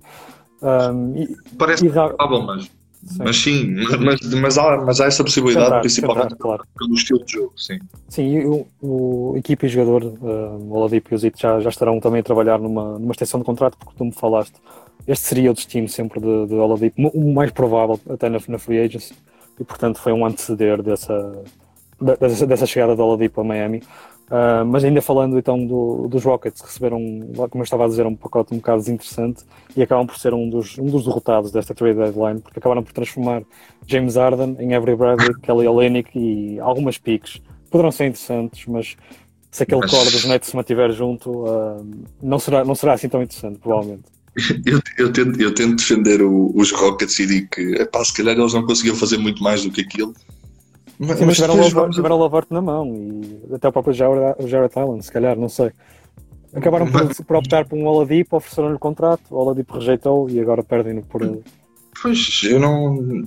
Um, 0.62 1.16
e, 1.16 1.36
Parece 1.56 1.86
e, 1.86 1.90
provável, 1.90 2.42
mas 2.42 2.64
sim. 2.64 2.70
mas 3.18 3.36
sim, 3.36 3.74
mas, 4.00 4.20
mas, 4.20 4.58
há, 4.58 4.76
mas 4.78 5.00
há 5.00 5.06
essa 5.06 5.24
possibilidade, 5.24 5.80
principalmente 5.80 6.36
claro. 6.36 6.64
pelo 6.76 6.94
estilo 6.94 7.24
de 7.24 7.32
jogo. 7.32 7.52
Sim, 7.56 7.78
sim 8.08 8.44
o, 8.44 8.66
o 8.82 9.34
equipe 9.36 9.66
e 9.66 9.68
o 9.68 9.70
jogador, 9.70 10.04
uh, 10.04 10.72
Oladipo 10.74 11.12
e 11.12 11.14
o 11.14 11.18
Zito, 11.18 11.40
já, 11.40 11.60
já 11.60 11.70
estarão 11.70 11.98
também 11.98 12.20
a 12.20 12.22
trabalhar 12.22 12.58
numa, 12.58 12.98
numa 12.98 13.12
extensão 13.12 13.40
de 13.40 13.46
contrato, 13.46 13.76
porque 13.78 13.94
tu 13.96 14.04
me 14.04 14.12
falaste, 14.12 14.54
este 15.08 15.26
seria 15.26 15.50
o 15.50 15.54
destino 15.54 15.88
sempre 15.88 16.20
de, 16.20 16.46
de 16.46 16.54
Oladipo, 16.54 17.08
o 17.08 17.32
mais 17.32 17.50
provável 17.50 17.98
até 18.10 18.28
na, 18.28 18.38
na 18.48 18.58
Free 18.58 18.80
Agency, 18.80 19.14
e 19.58 19.64
portanto 19.64 19.98
foi 19.98 20.12
um 20.12 20.26
anteceder 20.26 20.82
dessa, 20.82 21.42
dessa, 22.20 22.46
dessa 22.46 22.66
chegada 22.66 22.94
do 22.94 23.02
Oladipo 23.02 23.40
a 23.40 23.44
Miami. 23.44 23.82
Uh, 24.30 24.64
mas 24.64 24.84
ainda 24.84 25.02
falando 25.02 25.36
então 25.36 25.66
do, 25.66 26.06
dos 26.06 26.22
Rockets, 26.22 26.60
receberam, 26.60 27.00
como 27.34 27.62
eu 27.62 27.64
estava 27.64 27.84
a 27.84 27.88
dizer, 27.88 28.06
um 28.06 28.14
pacote 28.14 28.54
um 28.54 28.58
bocado 28.58 28.78
desinteressante 28.78 29.42
e 29.76 29.82
acabam 29.82 30.06
por 30.06 30.16
ser 30.16 30.32
um 30.32 30.48
dos, 30.48 30.78
um 30.78 30.86
dos 30.86 31.04
derrotados 31.04 31.50
desta 31.50 31.74
trade 31.74 31.98
deadline, 31.98 32.40
porque 32.40 32.60
acabaram 32.60 32.80
por 32.84 32.92
transformar 32.92 33.42
James 33.88 34.14
Harden 34.14 34.56
em 34.60 34.72
Avery 34.72 34.94
Bradley, 34.94 35.34
Kelly 35.42 35.66
Olynyk 35.66 36.16
e 36.16 36.60
algumas 36.60 36.96
piques. 36.96 37.42
Poderão 37.72 37.90
ser 37.90 38.06
interessantes, 38.06 38.64
mas 38.66 38.96
se 39.50 39.64
aquele 39.64 39.80
mas... 39.80 39.90
core 39.90 40.10
dos 40.12 40.24
Nets 40.24 40.48
se 40.48 40.54
mantiver 40.54 40.92
junto, 40.92 41.46
uh, 41.46 41.84
não, 42.22 42.38
será, 42.38 42.64
não 42.64 42.76
será 42.76 42.92
assim 42.92 43.08
tão 43.08 43.20
interessante, 43.20 43.58
provavelmente. 43.58 44.04
Eu, 44.64 44.80
eu, 44.96 45.12
tento, 45.12 45.40
eu 45.40 45.52
tento 45.52 45.74
defender 45.74 46.22
o, 46.22 46.52
os 46.54 46.70
Rockets 46.70 47.18
e 47.18 47.26
digo 47.26 47.48
que, 47.50 47.74
epá, 47.82 48.04
se 48.04 48.14
calhar 48.14 48.38
eles 48.38 48.54
não 48.54 48.64
conseguiam 48.64 48.94
fazer 48.94 49.18
muito 49.18 49.42
mais 49.42 49.64
do 49.64 49.72
que 49.72 49.80
aquilo 49.80 50.14
mas, 51.02 51.18
mas 51.18 51.36
tiveram, 51.94 52.18
o 52.18 52.22
Lavert 52.22 52.46
na 52.50 52.60
mão 52.60 52.94
e 52.94 53.54
até 53.54 53.68
o 53.68 53.72
próprio 53.72 53.94
Jared, 53.94 54.46
Jared 54.46 54.72
Allen, 54.76 55.00
se 55.00 55.10
calhar, 55.10 55.34
não 55.34 55.48
sei. 55.48 55.70
Acabaram 56.54 56.86
por, 56.90 57.24
por 57.24 57.36
optar 57.36 57.66
por 57.66 57.78
um 57.78 57.86
Oladipo, 57.86 58.36
ofereceram-lhe 58.36 58.74
o 58.74 58.78
contrato, 58.78 59.22
o 59.30 59.36
Oladipo 59.36 59.78
rejeitou 59.78 60.28
e 60.28 60.38
agora 60.38 60.62
perdem-no 60.62 61.02
por. 61.02 61.22
Pois, 62.02 62.42
eu 62.44 62.60
não. 62.60 63.24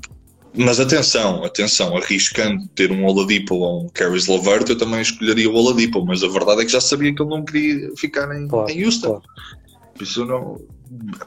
Mas 0.56 0.80
atenção, 0.80 1.44
atenção, 1.44 1.98
arriscando 1.98 2.68
ter 2.76 2.92
um 2.92 3.08
Oladipo 3.08 3.56
ou 3.56 3.86
um 3.86 3.90
Caris 3.90 4.28
Lavert, 4.28 4.70
eu 4.70 4.78
também 4.78 5.02
escolheria 5.02 5.50
o 5.50 5.56
Oladipo, 5.56 6.06
mas 6.06 6.22
a 6.22 6.28
verdade 6.28 6.62
é 6.62 6.66
que 6.66 6.72
já 6.72 6.82
sabia 6.82 7.14
que 7.16 7.24
ele 7.24 7.30
não 7.32 7.44
queria 7.44 7.90
ficar 7.98 8.32
em, 8.38 8.48
claro, 8.48 8.70
em 8.70 8.86
Houston. 8.86 9.08
Claro. 9.08 9.24
Por 9.94 10.04
isso 10.04 10.26
não. 10.26 10.60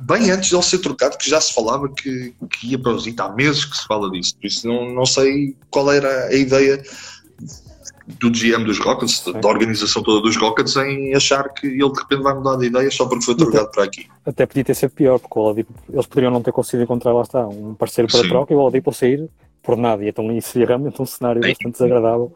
Bem 0.00 0.30
antes 0.30 0.50
de 0.50 0.54
ele 0.54 0.62
ser 0.62 0.78
trocado, 0.78 1.18
que 1.18 1.28
já 1.28 1.40
se 1.40 1.52
falava 1.52 1.88
que, 1.88 2.34
que 2.50 2.70
ia 2.70 2.78
para 2.78 2.92
o 2.92 2.98
Zita, 2.98 3.24
há 3.24 3.32
meses 3.32 3.64
que 3.64 3.76
se 3.76 3.86
fala 3.86 4.10
disso. 4.10 4.36
Por 4.36 4.46
isso 4.46 4.66
não, 4.66 4.94
não 4.94 5.06
sei 5.06 5.56
qual 5.70 5.90
era 5.90 6.26
a 6.26 6.34
ideia 6.34 6.82
do 8.06 8.30
GM 8.30 8.64
dos 8.64 8.78
Rockets, 8.78 9.18
Sim. 9.18 9.32
da 9.32 9.48
organização 9.48 10.02
toda 10.02 10.22
dos 10.22 10.36
Rockets, 10.36 10.76
em 10.76 11.14
achar 11.14 11.48
que 11.52 11.66
ele 11.66 11.90
de 11.90 12.00
repente 12.00 12.22
vai 12.22 12.34
mudar 12.34 12.56
de 12.56 12.66
ideia 12.66 12.90
só 12.90 13.06
porque 13.06 13.24
foi 13.24 13.34
trocado 13.34 13.70
para 13.72 13.84
aqui. 13.84 14.06
Até 14.24 14.46
podia 14.46 14.64
ter 14.64 14.74
sido 14.74 14.90
pior, 14.90 15.18
porque 15.18 15.38
o 15.38 15.42
Oladipo, 15.42 15.74
eles 15.92 16.06
poderiam 16.06 16.32
não 16.32 16.42
ter 16.42 16.52
conseguido 16.52 16.84
encontrar, 16.84 17.12
lá 17.12 17.22
está, 17.22 17.46
um 17.46 17.74
parceiro 17.74 18.10
para 18.10 18.22
Sim. 18.22 18.28
troca 18.28 18.52
e 18.52 18.56
o 18.56 18.60
Oladipo 18.60 18.92
sair 18.92 19.28
por 19.62 19.76
nada. 19.76 20.04
E 20.04 20.08
então 20.08 20.30
isso 20.32 20.50
seria 20.50 20.68
realmente 20.68 21.02
um 21.02 21.06
cenário 21.06 21.40
bastante 21.40 21.72
desagradável 21.72 22.32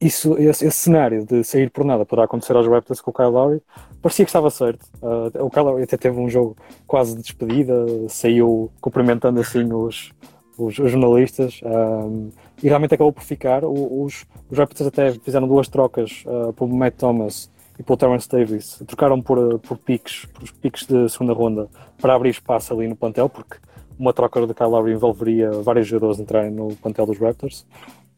isso, 0.00 0.38
esse, 0.38 0.64
esse, 0.64 0.76
cenário 0.76 1.24
de 1.24 1.42
sair 1.42 1.70
por 1.70 1.84
nada 1.84 2.06
poderá 2.06 2.24
acontecer 2.24 2.54
aos 2.54 2.66
Raptors 2.66 3.00
com 3.00 3.10
o 3.10 3.14
Kyle 3.14 3.30
Lowry, 3.30 3.62
parecia 4.00 4.24
que 4.24 4.28
estava 4.28 4.48
certo. 4.50 4.86
Uh, 5.02 5.44
o 5.44 5.50
Kyle 5.50 5.64
Lowry 5.64 5.82
até 5.82 5.96
teve 5.96 6.18
um 6.18 6.28
jogo 6.28 6.56
quase 6.86 7.16
de 7.16 7.22
despedida, 7.22 7.86
saiu 8.08 8.70
cumprimentando 8.80 9.40
assim 9.40 9.72
os, 9.72 10.12
os, 10.56 10.78
os 10.78 10.90
jornalistas 10.90 11.60
um, 11.64 12.30
e 12.62 12.68
realmente 12.68 12.94
acabou 12.94 13.12
por 13.12 13.22
ficar. 13.22 13.64
Os, 13.64 14.24
os 14.48 14.58
Raptors 14.58 14.86
até 14.86 15.12
fizeram 15.12 15.48
duas 15.48 15.68
trocas 15.68 16.24
uh, 16.26 16.52
pelo 16.52 16.74
Matt 16.74 16.94
Thomas 16.94 17.50
e 17.78 17.82
pelo 17.82 17.96
Terrence 17.96 18.28
Davis. 18.28 18.82
Trocaram 18.86 19.20
por, 19.20 19.58
por 19.60 19.78
piques, 19.78 20.26
por 20.26 20.48
piques 20.54 20.86
de 20.86 21.08
segunda 21.08 21.32
ronda 21.32 21.68
para 22.00 22.14
abrir 22.14 22.30
espaço 22.30 22.72
ali 22.72 22.86
no 22.86 22.94
plantel, 22.94 23.28
porque 23.28 23.56
uma 23.98 24.12
troca 24.12 24.46
de 24.46 24.54
Kyle 24.54 24.68
Lowry 24.68 24.92
envolveria 24.92 25.50
vários 25.50 25.86
jogadores 25.86 26.20
entrarem 26.20 26.52
no 26.52 26.74
plantel 26.76 27.04
dos 27.06 27.18
Raptors. 27.18 27.66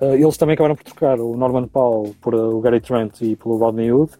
Uh, 0.00 0.14
eles 0.14 0.36
também 0.36 0.54
acabaram 0.54 0.74
por 0.74 0.84
trocar 0.84 1.20
o 1.20 1.36
Norman 1.36 1.66
Powell 1.68 2.14
por 2.20 2.34
uh, 2.34 2.56
o 2.56 2.60
Gary 2.60 2.80
Trent 2.80 3.20
e 3.20 3.36
pelo 3.36 3.58
Rodney 3.58 3.92
Hood, 3.92 4.12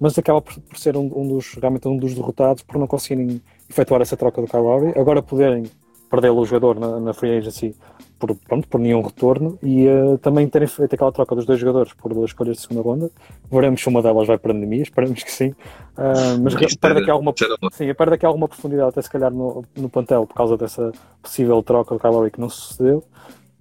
mas 0.00 0.18
acaba 0.18 0.40
por, 0.40 0.58
por 0.60 0.78
ser 0.78 0.96
um, 0.96 1.10
um, 1.14 1.28
dos, 1.28 1.54
realmente 1.54 1.86
um 1.88 1.96
dos 1.96 2.14
derrotados 2.14 2.62
por 2.62 2.78
não 2.78 2.86
conseguirem 2.86 3.42
efetuar 3.68 4.00
essa 4.00 4.16
troca 4.16 4.40
do 4.40 4.48
Lowry. 4.56 4.98
Agora 4.98 5.22
poderem 5.22 5.64
perdê-lo 6.10 6.40
o 6.40 6.46
jogador 6.46 6.78
na, 6.78 7.00
na 7.00 7.12
free 7.12 7.36
agency 7.36 7.74
por, 8.18 8.34
pronto, 8.34 8.66
por 8.68 8.80
nenhum 8.80 9.02
retorno 9.02 9.58
e 9.62 9.86
uh, 9.86 10.16
também 10.18 10.48
terem 10.48 10.68
feito 10.68 10.94
aquela 10.94 11.12
troca 11.12 11.34
dos 11.34 11.44
dois 11.44 11.58
jogadores 11.60 11.92
por 11.92 12.14
duas 12.14 12.30
escolhas 12.30 12.56
de 12.56 12.62
segunda 12.62 12.82
ronda. 12.82 13.10
Veremos 13.50 13.80
se 13.80 13.88
uma 13.88 14.02
delas 14.02 14.26
vai 14.26 14.38
para 14.38 14.52
a 14.52 14.54
pandemia, 14.54 14.82
esperamos 14.82 15.22
que 15.22 15.30
sim. 15.30 15.50
Uh, 15.50 16.40
mas 16.42 16.54
perde, 16.76 17.00
aqui 17.00 17.10
alguma, 17.10 17.34
sim, 17.72 17.92
perde 17.94 18.14
aqui 18.14 18.26
alguma 18.26 18.48
profundidade, 18.48 18.88
até 18.88 19.02
se 19.02 19.10
calhar 19.10 19.30
no, 19.30 19.64
no 19.76 19.88
plantel, 19.88 20.26
por 20.26 20.34
causa 20.34 20.56
dessa 20.56 20.92
possível 21.22 21.62
troca 21.62 21.94
do 21.94 22.00
Kyle 22.00 22.30
que 22.30 22.40
não 22.40 22.48
sucedeu. 22.48 23.04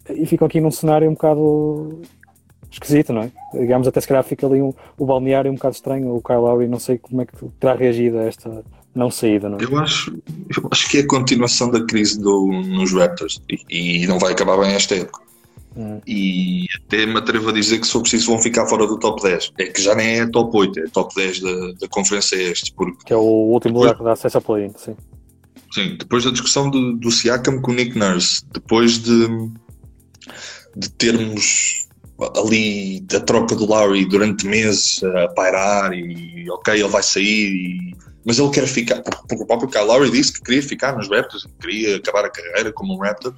E 0.10 0.26
ficam 0.26 0.48
aqui 0.48 0.60
num 0.62 0.72
cenário 0.72 1.10
um 1.10 1.14
bocado 1.14 2.02
esquisito, 2.72 3.14
não 3.14 3.24
é? 3.24 3.32
Digamos, 3.54 3.88
até 3.88 4.00
se 4.02 4.08
calhar 4.08 4.24
fica 4.24 4.46
ali 4.46 4.62
um, 4.62 4.74
o 4.98 5.06
balneário 5.06 5.52
um 5.52 5.56
bocado 5.56 5.76
estranho. 5.76 6.16
O 6.16 6.22
Kyle 6.22 6.40
Lowry, 6.40 6.68
não 6.68 6.80
sei 6.80 6.98
como 6.98 7.22
é 7.22 7.26
que 7.26 7.34
terá 7.60 7.74
reagido 7.74 8.20
a 8.20 8.24
esta 8.24 8.64
não 8.94 9.12
saída, 9.12 9.50
não 9.50 9.58
é? 9.58 9.64
Eu 9.64 9.78
acho, 9.78 10.18
eu 10.56 10.70
acho 10.72 10.90
que 10.90 11.00
é 11.00 11.02
a 11.02 11.08
continuação 11.08 11.70
da 11.70 11.86
crise 11.86 12.20
do, 12.20 12.48
nos 12.48 12.94
Raptors 12.94 13.42
e, 13.50 14.04
e 14.04 14.08
não 14.08 14.18
vai 14.18 14.32
acabar 14.32 14.58
bem 14.58 14.74
esta 14.74 14.96
época. 14.96 15.26
Hum. 15.76 16.00
E 16.08 16.66
até 16.78 17.06
me 17.06 17.18
atrevo 17.18 17.50
a 17.50 17.52
dizer 17.52 17.80
que 17.80 17.86
se 17.86 17.92
for 17.92 18.02
preciso 18.02 18.28
vão 18.28 18.42
ficar 18.42 18.66
fora 18.66 18.88
do 18.88 18.98
top 18.98 19.22
10. 19.22 19.52
É 19.60 19.66
que 19.66 19.82
já 19.82 19.94
nem 19.94 20.22
é 20.22 20.28
top 20.28 20.58
8, 20.58 20.80
é 20.80 20.84
top 20.88 21.14
10 21.14 21.42
da, 21.42 21.72
da 21.82 21.88
Conferência 21.90 22.38
Este. 22.38 22.74
Porque 22.74 23.04
que 23.06 23.14
é 23.14 23.18
o 23.18 23.20
último 23.20 23.80
lugar 23.80 23.98
que 23.98 24.04
dá 24.04 24.14
acesso 24.14 24.38
a 24.38 24.42
play-in, 24.42 24.72
sim. 24.78 24.96
Sim, 25.74 25.98
depois 26.00 26.24
da 26.24 26.32
discussão 26.32 26.70
do, 26.70 26.94
do 26.94 27.12
Siakam 27.12 27.62
com 27.62 27.72
o 27.72 27.74
Nick 27.74 27.98
Nurse, 28.00 28.42
depois 28.54 28.98
de, 28.98 29.28
de 30.76 30.90
termos 30.92 31.88
ali 32.38 33.06
a 33.14 33.20
troca 33.20 33.56
do 33.56 33.66
Lowry 33.66 34.06
durante 34.06 34.48
meses 34.48 35.04
a 35.04 35.28
pairar 35.30 35.94
e 35.94 36.50
ok, 36.50 36.74
ele 36.74 36.88
vai 36.88 37.04
sair 37.04 37.92
e 37.92 37.96
mas 38.26 38.40
ele 38.40 38.50
quer 38.50 38.66
ficar, 38.66 39.04
porque 39.04 39.44
o 39.44 39.46
próprio 39.46 39.70
Kyle 39.70 39.86
Lowry 39.86 40.10
disse 40.10 40.34
que 40.34 40.42
queria 40.42 40.64
ficar 40.64 40.98
nos 40.98 41.08
Raptors, 41.08 41.48
queria 41.62 41.98
acabar 41.98 42.26
a 42.26 42.30
carreira 42.30 42.74
como 42.74 42.96
um 42.96 42.98
Raptor, 42.98 43.36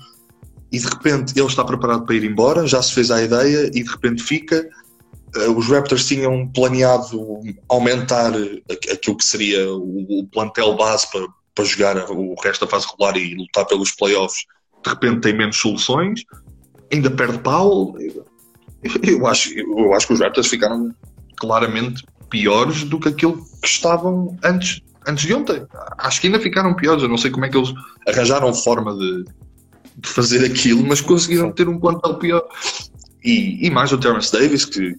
e 0.72 0.80
de 0.80 0.88
repente 0.88 1.38
ele 1.38 1.46
está 1.46 1.64
preparado 1.66 2.06
para 2.06 2.16
ir 2.16 2.24
embora, 2.24 2.66
já 2.66 2.82
se 2.82 2.94
fez 2.94 3.12
a 3.12 3.22
ideia 3.22 3.68
e 3.68 3.84
de 3.84 3.90
repente 3.90 4.24
fica. 4.24 4.68
Eh, 5.36 5.50
os 5.50 5.68
Raptors 5.68 6.08
tinham 6.08 6.48
planeado 6.48 7.42
aumentar 7.68 8.32
aquilo 8.92 9.18
que 9.18 9.26
seria 9.26 9.70
o 9.70 10.26
plantel 10.32 10.76
base 10.78 11.10
para, 11.12 11.28
para 11.54 11.66
jogar 11.66 12.10
o 12.10 12.36
resto 12.42 12.66
da 12.66 12.72
fase 12.72 12.88
regular 12.88 13.18
e 13.18 13.36
lutar 13.36 13.66
pelos 13.66 13.92
playoffs. 13.92 14.46
De 14.84 14.90
repente 14.90 15.22
tem 15.22 15.38
menos 15.38 15.58
soluções, 15.58 16.24
ainda 16.92 17.10
perde 17.12 17.40
Paulo. 17.40 17.98
Eu 19.04 19.26
acho, 19.28 19.52
eu 19.58 19.94
acho 19.94 20.08
que 20.08 20.14
os 20.14 20.20
Raptors 20.20 20.48
ficaram 20.48 20.94
claramente 21.38 22.06
piores 22.30 22.84
do 22.84 23.00
que 23.00 23.10
aquilo 23.10 23.44
que 23.62 23.68
estavam 23.68 24.38
antes, 24.44 24.82
antes 25.08 25.26
de 25.26 25.34
ontem. 25.34 25.66
Acho 25.98 26.22
que 26.22 26.28
ainda 26.28 26.40
ficaram 26.40 26.76
piores. 26.76 27.04
Eu 27.04 27.10
não 27.10 27.18
sei 27.18 27.32
como 27.32 27.46
é 27.46 27.50
que 27.50 27.58
eles 27.58 27.74
arranjaram 28.08 28.54
forma 28.54 28.96
de, 28.96 29.26
de 29.98 30.10
fazer 30.10 30.46
aquilo, 30.46 30.86
mas 30.86 31.02
conseguiram 31.02 31.52
ter 31.52 31.68
um 31.68 31.80
plantel 31.80 32.16
pior. 32.16 32.44
E, 33.24 33.66
e 33.66 33.70
mais 33.70 33.92
o 33.92 33.98
Terence 33.98 34.32
Davis, 34.32 34.66
que, 34.66 34.96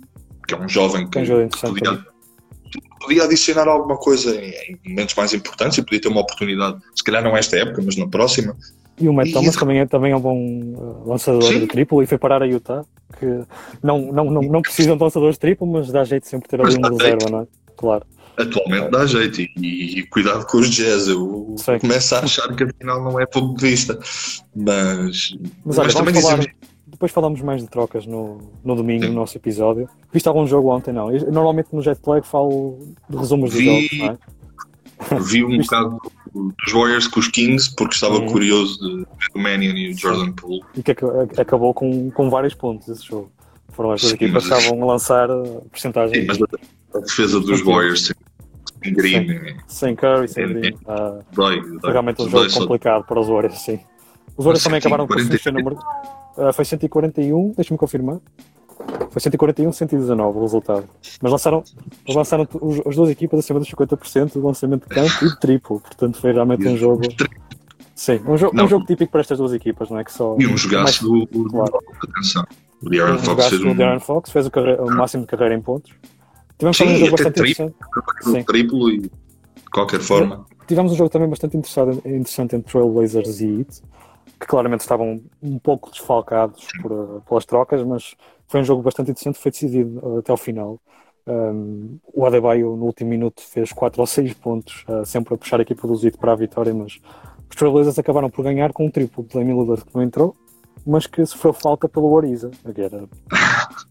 que 0.47 0.55
é 0.55 0.59
um 0.59 0.69
jovem 0.69 1.09
que 1.09 1.19
podia, 1.61 2.05
podia 3.01 3.25
adicionar 3.25 3.69
alguma 3.69 3.97
coisa 3.97 4.35
em, 4.35 4.51
em, 4.51 4.91
momentos 4.91 5.15
mais 5.15 5.33
importantes 5.33 5.79
e 5.79 5.83
podia 5.83 6.01
ter 6.01 6.09
uma 6.09 6.21
oportunidade, 6.21 6.79
se 6.95 7.03
calhar 7.03 7.23
não 7.23 7.37
esta 7.37 7.57
época, 7.57 7.81
mas 7.85 7.97
na 7.97 8.09
próxima. 8.09 8.57
E 9.01 9.09
o 9.09 9.13
Matt 9.13 9.33
Thomas 9.33 9.55
também, 9.57 9.79
é, 9.79 9.87
também 9.87 10.13
é 10.13 10.17
um 10.17 10.21
bom 10.21 10.37
uh, 10.37 11.09
lançador 11.09 11.43
Sim. 11.43 11.61
de 11.61 11.67
triplo 11.67 12.03
e 12.03 12.07
foi 12.07 12.19
parar 12.19 12.43
a 12.43 12.47
Utah, 12.47 12.85
que 13.19 13.43
não, 13.83 14.13
não, 14.13 14.25
não, 14.25 14.43
não 14.43 14.63
precisam 14.63 14.97
de 14.97 15.03
lançadores 15.03 15.37
de 15.37 15.41
triplo, 15.41 15.67
mas 15.67 15.91
dá 15.91 16.05
jeito 16.05 16.27
sempre 16.27 16.49
ter 16.49 16.61
ali 16.61 16.77
uma 16.77 16.91
reserva, 16.91 17.31
não 17.31 17.41
é? 17.43 17.47
Claro. 17.77 18.05
Atualmente 18.37 18.91
dá 18.91 19.05
jeito 19.05 19.41
e, 19.41 19.51
e, 19.99 20.07
cuidado 20.07 20.47
com 20.47 20.59
os 20.59 20.71
jazz. 20.71 21.09
Eu 21.09 21.57
Sei. 21.59 21.79
começo 21.81 22.15
a 22.15 22.21
achar 22.21 22.55
que 22.55 22.65
afinal 22.65 23.03
não 23.03 23.19
é 23.19 23.27
pouco 23.27 23.57
de 23.57 23.69
vista. 23.69 23.99
Mas, 24.55 25.37
mas, 25.65 25.79
olha, 25.79 25.87
mas 25.87 25.95
também 25.95 26.15
falar, 26.15 26.47
depois 26.87 27.11
falamos 27.11 27.41
mais 27.41 27.63
de 27.63 27.69
trocas 27.69 28.07
no, 28.07 28.41
no 28.65 28.77
domingo, 28.77 29.05
Sim. 29.05 29.11
no 29.11 29.17
nosso 29.17 29.37
episódio. 29.37 29.89
Viste 30.13 30.29
algum 30.29 30.47
jogo 30.47 30.75
ontem? 30.75 30.93
Não. 30.93 31.11
Eu, 31.13 31.33
normalmente 31.33 31.69
no 31.73 31.83
Jetlag 31.83 32.27
falo 32.27 32.79
de 33.09 33.17
resumos 33.17 33.53
Vi... 33.53 33.65
dos 33.65 33.65
jogos, 33.65 33.99
não 33.99 34.07
é? 34.07 35.21
Vi 35.21 35.45
um 35.45 35.59
bocado 35.59 35.99
dos 36.35 36.73
Warriors 36.73 37.07
com 37.07 37.21
os 37.21 37.29
Kings 37.29 37.75
porque 37.75 37.95
estava 37.95 38.21
curioso 38.27 38.79
de 38.81 38.97
ver 38.99 39.07
o 39.35 39.39
Mannion 39.39 39.77
e 39.77 39.91
o 39.91 39.99
Jordan 39.99 40.33
Poole. 40.33 40.63
E 40.77 40.83
que 40.83 40.93
acabou 41.41 41.75
com, 41.75 42.11
com 42.11 42.31
vários 42.31 42.55
pontos 42.55 42.89
esse 42.89 43.07
jogo. 43.07 43.31
Foram 43.71 43.93
as 43.93 44.01
duas 44.01 44.13
equipas 44.13 44.47
que 44.47 44.55
estavam 44.55 44.83
a 44.83 44.87
lançar 44.87 45.29
porcentagem. 45.71 46.23
Sim, 46.23 46.27
mas 46.27 46.39
a, 46.95 46.99
defesa 47.01 47.41
dos 47.41 47.61
Warriors 47.63 48.13
sem 48.83 48.95
Green. 48.95 49.27
Sem, 49.27 49.57
sem 49.67 49.97
Curry, 49.97 50.29
sem 50.29 50.49
Green. 50.49 50.75
Uh, 50.75 51.25
dói, 51.33 51.61
dói. 51.81 51.93
Realmente 51.93 52.23
um 52.23 52.29
jogo 52.29 52.53
complicado 52.53 53.05
para 53.05 53.21
os 53.21 53.29
Warriors, 53.29 53.61
sim. 53.61 53.81
Os 54.37 54.45
Warriors 54.45 54.65
também 54.65 54.79
acabaram 54.79 55.07
com 55.07 55.15
o 55.15 55.53
número. 55.53 55.79
Uh, 56.37 56.53
foi 56.53 56.65
141, 56.65 57.53
deixa-me 57.57 57.79
confirmar. 57.79 58.19
Foi 59.11 59.21
141, 59.21 59.73
119 59.73 60.39
o 60.39 60.43
resultado. 60.43 60.89
Mas 61.23 61.33
lançaram, 61.33 61.65
lançaram 62.09 62.49
as 62.87 62.97
duas 62.97 63.11
equipas 63.11 63.41
acima 63.41 63.59
dos 63.59 63.71
50% 63.71 64.35
do 64.35 64.47
lançamento 64.47 64.89
de 64.89 64.95
campo 64.95 65.25
e 65.25 65.29
de 65.29 65.41
triplo. 65.41 65.81
Portanto, 65.81 66.21
foi 66.21 66.33
realmente 66.33 66.67
um 66.67 66.77
jogo. 66.77 67.03
Sim, 67.95 68.21
um, 68.27 68.37
jo 68.37 68.51
um 68.55 68.69
jogo 68.69 68.87
típico 68.87 69.11
para 69.11 69.23
estas 69.23 69.39
duas 69.39 69.53
equipas, 69.53 69.91
não 69.91 69.99
é? 69.99 70.05
Que 70.05 70.13
só, 70.13 70.37
e 70.39 70.47
um 70.47 70.57
jogaço 70.57 71.03
do, 71.03 71.27
do, 71.27 71.49
claro. 71.49 71.81
atenção. 72.03 72.45
O 72.81 72.89
De'Aaron 72.89 73.15
um 73.15 73.19
Fox 73.19 73.49
fez 73.49 73.63
um... 73.65 74.01
Fox 74.01 74.31
fez 74.31 74.47
o, 74.47 74.51
o, 74.85 74.91
máximo 74.95 75.25
de 75.25 75.29
carreira 75.29 75.55
em 75.55 75.61
pontos. 75.61 75.93
Tivemos 76.57 76.77
Sim, 76.77 76.85
um 76.85 76.97
jogo 76.97 77.11
bastante 77.13 77.35
triplo, 77.35 77.67
interessante. 77.67 78.47
Triplo 78.47 78.91
e 78.91 79.01
de 79.01 79.11
qualquer 79.73 80.01
forma. 80.01 80.47
Tivemos 80.69 80.93
um 80.93 80.97
jogo 80.97 81.11
também 81.11 81.29
bastante 81.29 81.57
interessante, 81.57 81.97
interessante 82.07 82.55
entre 82.55 82.71
Trailblazers 82.71 83.41
e 83.41 83.59
Heat, 83.59 83.83
que 84.39 84.47
claramente 84.47 84.81
estavam 84.81 85.21
um 85.43 85.59
pouco 85.59 85.91
desfalcados 85.91 86.67
por, 86.81 87.23
pelas 87.29 87.45
trocas, 87.45 87.83
mas 87.83 88.15
foi 88.49 88.61
um 88.61 88.65
jogo 88.65 88.83
bastante 88.83 89.11
interessante, 89.11 89.39
foi 89.39 89.51
decidido 89.51 90.01
uh, 90.03 90.19
até 90.19 90.33
ao 90.33 90.37
final. 90.37 90.81
Um, 91.27 91.99
o 92.15 92.25
Adebayo 92.25 92.75
no 92.75 92.87
último 92.87 93.11
minuto 93.11 93.43
fez 93.43 93.71
4 93.71 94.01
ou 94.01 94.07
6 94.07 94.33
pontos, 94.35 94.85
uh, 94.89 95.05
sempre 95.05 95.35
a 95.35 95.37
puxar 95.37 95.61
a 95.61 95.63
equipa 95.63 95.87
do 95.87 95.95
Zito 95.95 96.19
para 96.19 96.33
a 96.33 96.37
vitória, 96.37 96.73
mas 96.73 96.99
os 97.49 97.57
Trailblazers 97.57 97.99
acabaram 97.99 98.31
por 98.31 98.43
ganhar 98.43 98.73
com 98.73 98.87
um 98.87 98.91
triplo 98.91 99.23
de 99.25 99.35
Damian 99.35 99.55
Lillard 99.55 99.85
que 99.85 99.95
não 99.95 100.03
entrou, 100.03 100.35
mas 100.87 101.07
que 101.07 101.25
sofreu 101.27 101.53
falta 101.53 101.87
pelo 101.89 102.17
Ariza, 102.17 102.51
que 102.75 102.81
era, 102.81 103.05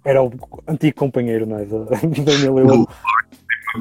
era 0.04 0.24
o 0.24 0.32
antigo 0.68 0.98
companheiro 0.98 1.46
não 1.46 1.60
é, 1.60 1.66
de 1.66 2.22
Damian 2.22 2.54
Lillard 2.56 2.88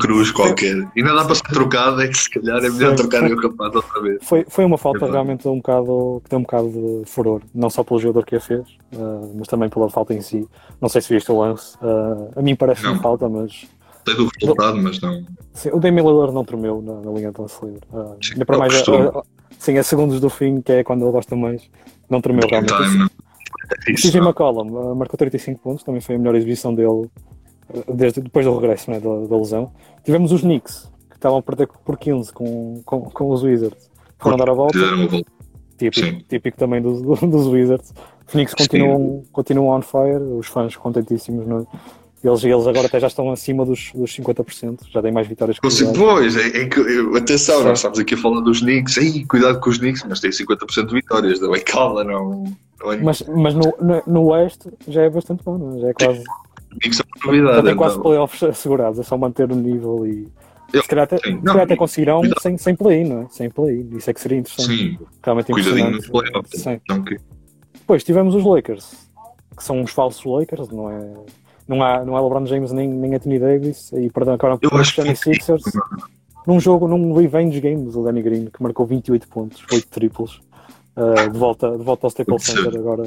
cruz 0.00 0.30
qualquer. 0.30 0.76
E 0.94 1.02
não 1.02 1.14
dá 1.14 1.24
para 1.24 1.34
ser 1.34 1.42
trocado, 1.44 2.02
é 2.02 2.08
que 2.08 2.18
se 2.18 2.30
calhar 2.30 2.64
é 2.64 2.70
melhor 2.70 2.94
trocar 2.94 3.22
o 3.22 3.40
rapaz 3.40 3.74
outra 3.74 4.02
vez. 4.02 4.18
Foi, 4.22 4.44
foi 4.48 4.64
uma 4.64 4.78
falta 4.78 5.06
é 5.06 5.10
realmente 5.10 5.46
um 5.48 5.56
bocado, 5.56 6.20
que 6.24 6.30
tem 6.30 6.38
um 6.38 6.42
bocado 6.42 6.70
de 6.70 7.02
furor, 7.06 7.40
não 7.54 7.70
só 7.70 7.82
pelo 7.82 8.00
jogador 8.00 8.24
que 8.24 8.36
a 8.36 8.40
fez, 8.40 8.66
uh, 8.94 9.32
mas 9.36 9.48
também 9.48 9.68
pela 9.68 9.88
falta 9.88 10.14
em 10.14 10.20
si. 10.20 10.46
Não 10.80 10.88
sei 10.88 11.00
se 11.00 11.12
viste 11.12 11.30
o 11.30 11.38
lance, 11.38 11.76
uh, 11.76 12.38
a 12.38 12.42
mim 12.42 12.56
parece 12.56 12.86
uma 12.86 12.98
falta, 12.98 13.28
mas. 13.28 13.66
Sei 14.06 14.14
do 14.14 14.28
resultado, 14.38 14.78
mas 14.78 15.00
não. 15.00 15.24
Sim, 15.52 15.70
o 15.72 15.80
Damian 15.80 16.04
Lillard 16.04 16.32
não 16.32 16.44
tremeu 16.44 16.80
na, 16.80 17.00
na 17.00 17.10
linha 17.10 17.32
de 17.32 17.40
lance 17.40 17.64
livre. 17.64 17.80
Uh, 17.92 18.16
sim, 18.22 18.44
para 18.44 18.58
mais, 18.58 18.74
a, 18.74 19.18
a, 19.18 19.22
sim, 19.58 19.78
a 19.78 19.82
segundos 19.82 20.20
do 20.20 20.30
fim, 20.30 20.60
que 20.60 20.72
é 20.72 20.84
quando 20.84 21.02
ele 21.02 21.12
gosta 21.12 21.34
mais, 21.34 21.68
não 22.08 22.20
tremeu 22.20 22.46
realmente. 22.48 22.72
Time, 22.72 23.08
é 23.88 23.92
CJ 23.94 24.20
McCollum 24.20 24.92
uh, 24.92 24.94
marcou 24.94 25.18
35 25.18 25.60
pontos, 25.60 25.82
também 25.82 26.00
foi 26.00 26.14
a 26.14 26.18
melhor 26.18 26.34
exibição 26.34 26.74
dele 26.74 27.08
desde, 27.92 28.20
depois 28.20 28.46
do 28.46 28.54
regresso 28.54 28.90
né, 28.90 29.00
da, 29.00 29.26
da, 29.26 29.36
lesão. 29.36 29.72
Tivemos 30.04 30.32
os 30.32 30.40
Knicks, 30.40 30.90
que 31.10 31.16
estavam 31.16 31.38
a 31.38 31.42
perder 31.42 31.68
por 31.84 31.98
15 31.98 32.32
com, 32.32 32.82
com, 32.84 33.00
com 33.02 33.30
os 33.30 33.42
Wizards. 33.42 33.90
Foram 34.18 34.36
dar 34.36 34.50
a 34.50 34.54
volta. 34.54 34.78
Típico, 35.78 36.22
típico 36.28 36.56
também 36.56 36.80
dos, 36.80 37.02
dos 37.02 37.46
Wizards. 37.46 37.92
Os 38.26 38.32
Knicks 38.32 38.54
continuam, 38.54 39.22
continuam 39.32 39.76
on 39.76 39.82
fire, 39.82 40.22
os 40.38 40.46
fãs 40.46 40.74
contentíssimos. 40.74 41.46
No, 41.46 41.66
eles, 42.24 42.42
eles 42.42 42.66
agora 42.66 42.86
até 42.86 42.98
já 42.98 43.06
estão 43.06 43.30
acima 43.30 43.64
dos, 43.64 43.92
dos 43.94 44.10
50%, 44.16 44.80
já 44.90 45.02
têm 45.02 45.12
mais 45.12 45.26
vitórias 45.26 45.58
que 45.58 45.66
os 45.66 45.82
Pois, 45.92 46.36
é, 46.36 46.62
é, 46.62 47.18
atenção, 47.18 47.62
nós 47.62 47.78
estamos 47.78 47.98
aqui 47.98 48.14
a 48.14 48.16
falar 48.16 48.40
dos 48.40 48.60
Knicks, 48.60 48.96
Ei, 48.96 49.24
cuidado 49.26 49.60
com 49.60 49.70
os 49.70 49.78
Knicks, 49.78 50.04
mas 50.08 50.20
tem 50.20 50.30
50% 50.30 50.86
de 50.86 50.94
vitórias, 50.94 51.40
é? 51.40 51.58
Calma, 51.60 52.02
não. 52.02 52.44
não 52.80 52.92
é... 52.92 52.96
Mas, 52.96 53.22
mas 53.22 53.54
no, 53.54 53.72
no, 53.80 54.02
no 54.06 54.26
Oeste 54.30 54.70
já 54.88 55.02
é 55.02 55.10
bastante 55.10 55.44
bom, 55.44 55.58
não 55.58 55.76
é? 55.76 55.80
já 55.80 55.88
é 55.88 55.92
quase. 55.92 56.24
Isso 56.84 57.02
é 57.02 57.62
tem 57.62 57.76
quase 57.76 57.94
então. 57.94 58.02
playoffs 58.02 58.42
assegurados, 58.42 58.98
é 58.98 59.02
só 59.02 59.16
manter 59.16 59.50
o 59.50 59.56
nível 59.56 60.06
e. 60.06 60.28
Eu, 60.72 60.82
se 60.82 60.88
calhar 60.88 61.04
até, 61.04 61.18
sim, 61.18 61.40
não, 61.42 61.60
até 61.60 61.76
conseguirão 61.76 62.22
sem, 62.40 62.58
sem 62.58 62.74
play, 62.74 63.04
não 63.04 63.22
é? 63.22 63.26
Sem 63.30 63.48
play, 63.48 63.88
isso 63.92 64.10
é 64.10 64.12
que 64.12 64.20
seria 64.20 64.38
interessante. 64.38 64.76
Sim, 64.76 64.98
realmente 65.22 65.52
impressionante. 65.52 66.10
Playoffs, 66.10 66.62
sim. 66.62 66.80
Então, 66.82 66.98
okay. 66.98 67.18
Depois 67.72 68.02
tivemos 68.02 68.34
os 68.34 68.44
Lakers, 68.44 69.08
que 69.56 69.62
são 69.62 69.80
uns 69.80 69.92
falsos 69.92 70.24
Lakers, 70.24 70.68
não 70.70 70.90
é? 70.90 71.14
Não 71.68 71.82
há, 71.82 72.04
não 72.04 72.16
há 72.16 72.20
LeBron 72.20 72.46
James 72.46 72.72
nem, 72.72 72.88
nem 72.88 73.14
Anthony 73.14 73.38
Davis, 73.38 73.92
e 73.92 74.10
perdão, 74.10 74.34
acabaram 74.34 74.58
com 74.58 74.76
os 74.76 74.94
Danny 74.94 75.16
Sixers. 75.16 75.62
Num 76.46 76.60
jogo, 76.60 76.86
num 76.86 77.12
revenge 77.12 77.60
game 77.60 77.90
do 77.90 78.04
Danny 78.04 78.22
Green, 78.22 78.46
que 78.46 78.62
marcou 78.62 78.86
28 78.86 79.26
pontos, 79.28 79.64
8 79.72 79.88
triplos, 79.88 80.40
uh, 80.96 81.30
de, 81.30 81.38
volta, 81.38 81.76
de 81.76 81.82
volta 81.82 82.06
ao 82.06 82.08
Staples 82.08 82.44
Center 82.44 82.76
agora, 82.76 83.04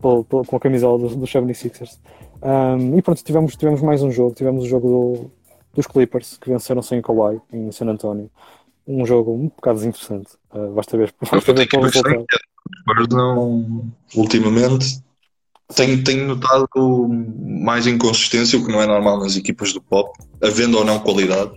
com 0.00 0.56
a 0.56 0.60
camisola 0.60 0.98
dos 0.98 1.16
do 1.16 1.24
76ers. 1.24 1.98
Um, 2.42 2.96
e 2.96 3.02
pronto, 3.02 3.22
tivemos, 3.22 3.56
tivemos 3.56 3.80
mais 3.80 4.02
um 4.02 4.10
jogo. 4.10 4.34
Tivemos 4.34 4.64
o 4.64 4.66
jogo 4.66 4.88
do, 4.88 5.30
dos 5.74 5.86
Clippers, 5.86 6.38
que 6.38 6.50
venceram 6.50 6.82
sem 6.82 7.02
Kawhi 7.02 7.40
em 7.52 7.70
San 7.72 7.86
Antonio. 7.86 8.30
Um 8.86 9.04
jogo 9.04 9.32
um 9.32 9.48
bocado 9.48 9.78
desinteressante. 9.78 10.30
Uh, 10.52 10.72
basta 10.72 10.96
ver, 10.96 11.14
basta 11.30 11.52
ver. 11.52 12.24
Spurs 12.80 13.08
não, 13.10 13.90
ultimamente, 14.14 15.02
tenho, 15.74 16.02
tenho 16.02 16.26
notado 16.26 16.68
mais 17.08 17.86
inconsistência, 17.86 18.58
o 18.58 18.64
que 18.64 18.72
não 18.72 18.80
é 18.80 18.86
normal 18.86 19.18
nas 19.18 19.36
equipas 19.36 19.72
do 19.72 19.80
pop, 19.80 20.10
havendo 20.42 20.78
ou 20.78 20.84
não 20.84 20.98
qualidade. 21.00 21.52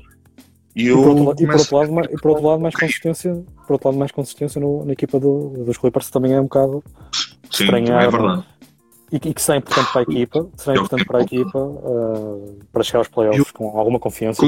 E, 0.75 0.87
e, 0.87 0.93
por, 0.93 1.07
outro, 1.07 1.43
e, 1.43 1.47
por 1.47 1.55
outro, 1.57 1.77
lado, 1.77 2.13
e 2.13 2.21
por 2.21 2.31
outro 2.31 2.47
lado, 2.47 2.61
mais 2.61 2.75
consistência, 2.75 3.43
por 3.67 3.73
outro 3.73 3.89
lado, 3.89 3.97
mais 3.97 4.11
consistência 4.11 4.61
no, 4.61 4.85
na 4.85 4.93
equipa 4.93 5.19
do, 5.19 5.49
dos 5.65 5.77
Clippers 5.77 6.09
também 6.09 6.33
é 6.33 6.39
um 6.39 6.45
bocado 6.45 6.83
Sim, 7.51 7.63
estranhar. 7.63 8.03
É 8.03 8.09
verdade. 8.09 8.45
E, 9.11 9.17
e, 9.17 9.33
que 9.33 9.41
será 9.41 9.57
importante 9.57 9.91
para 9.91 10.01
a 10.01 10.03
equipa, 10.03 10.49
será 10.55 10.75
importante 10.77 11.05
para 11.05 11.19
a 11.19 11.21
equipa 11.21 11.59
uh, 11.59 12.59
para 12.71 12.83
chegar 12.83 12.99
aos 12.99 13.07
playoffs 13.09 13.47
eu, 13.47 13.53
com 13.53 13.77
alguma 13.77 13.99
confiança. 13.99 14.41
Com... 14.41 14.47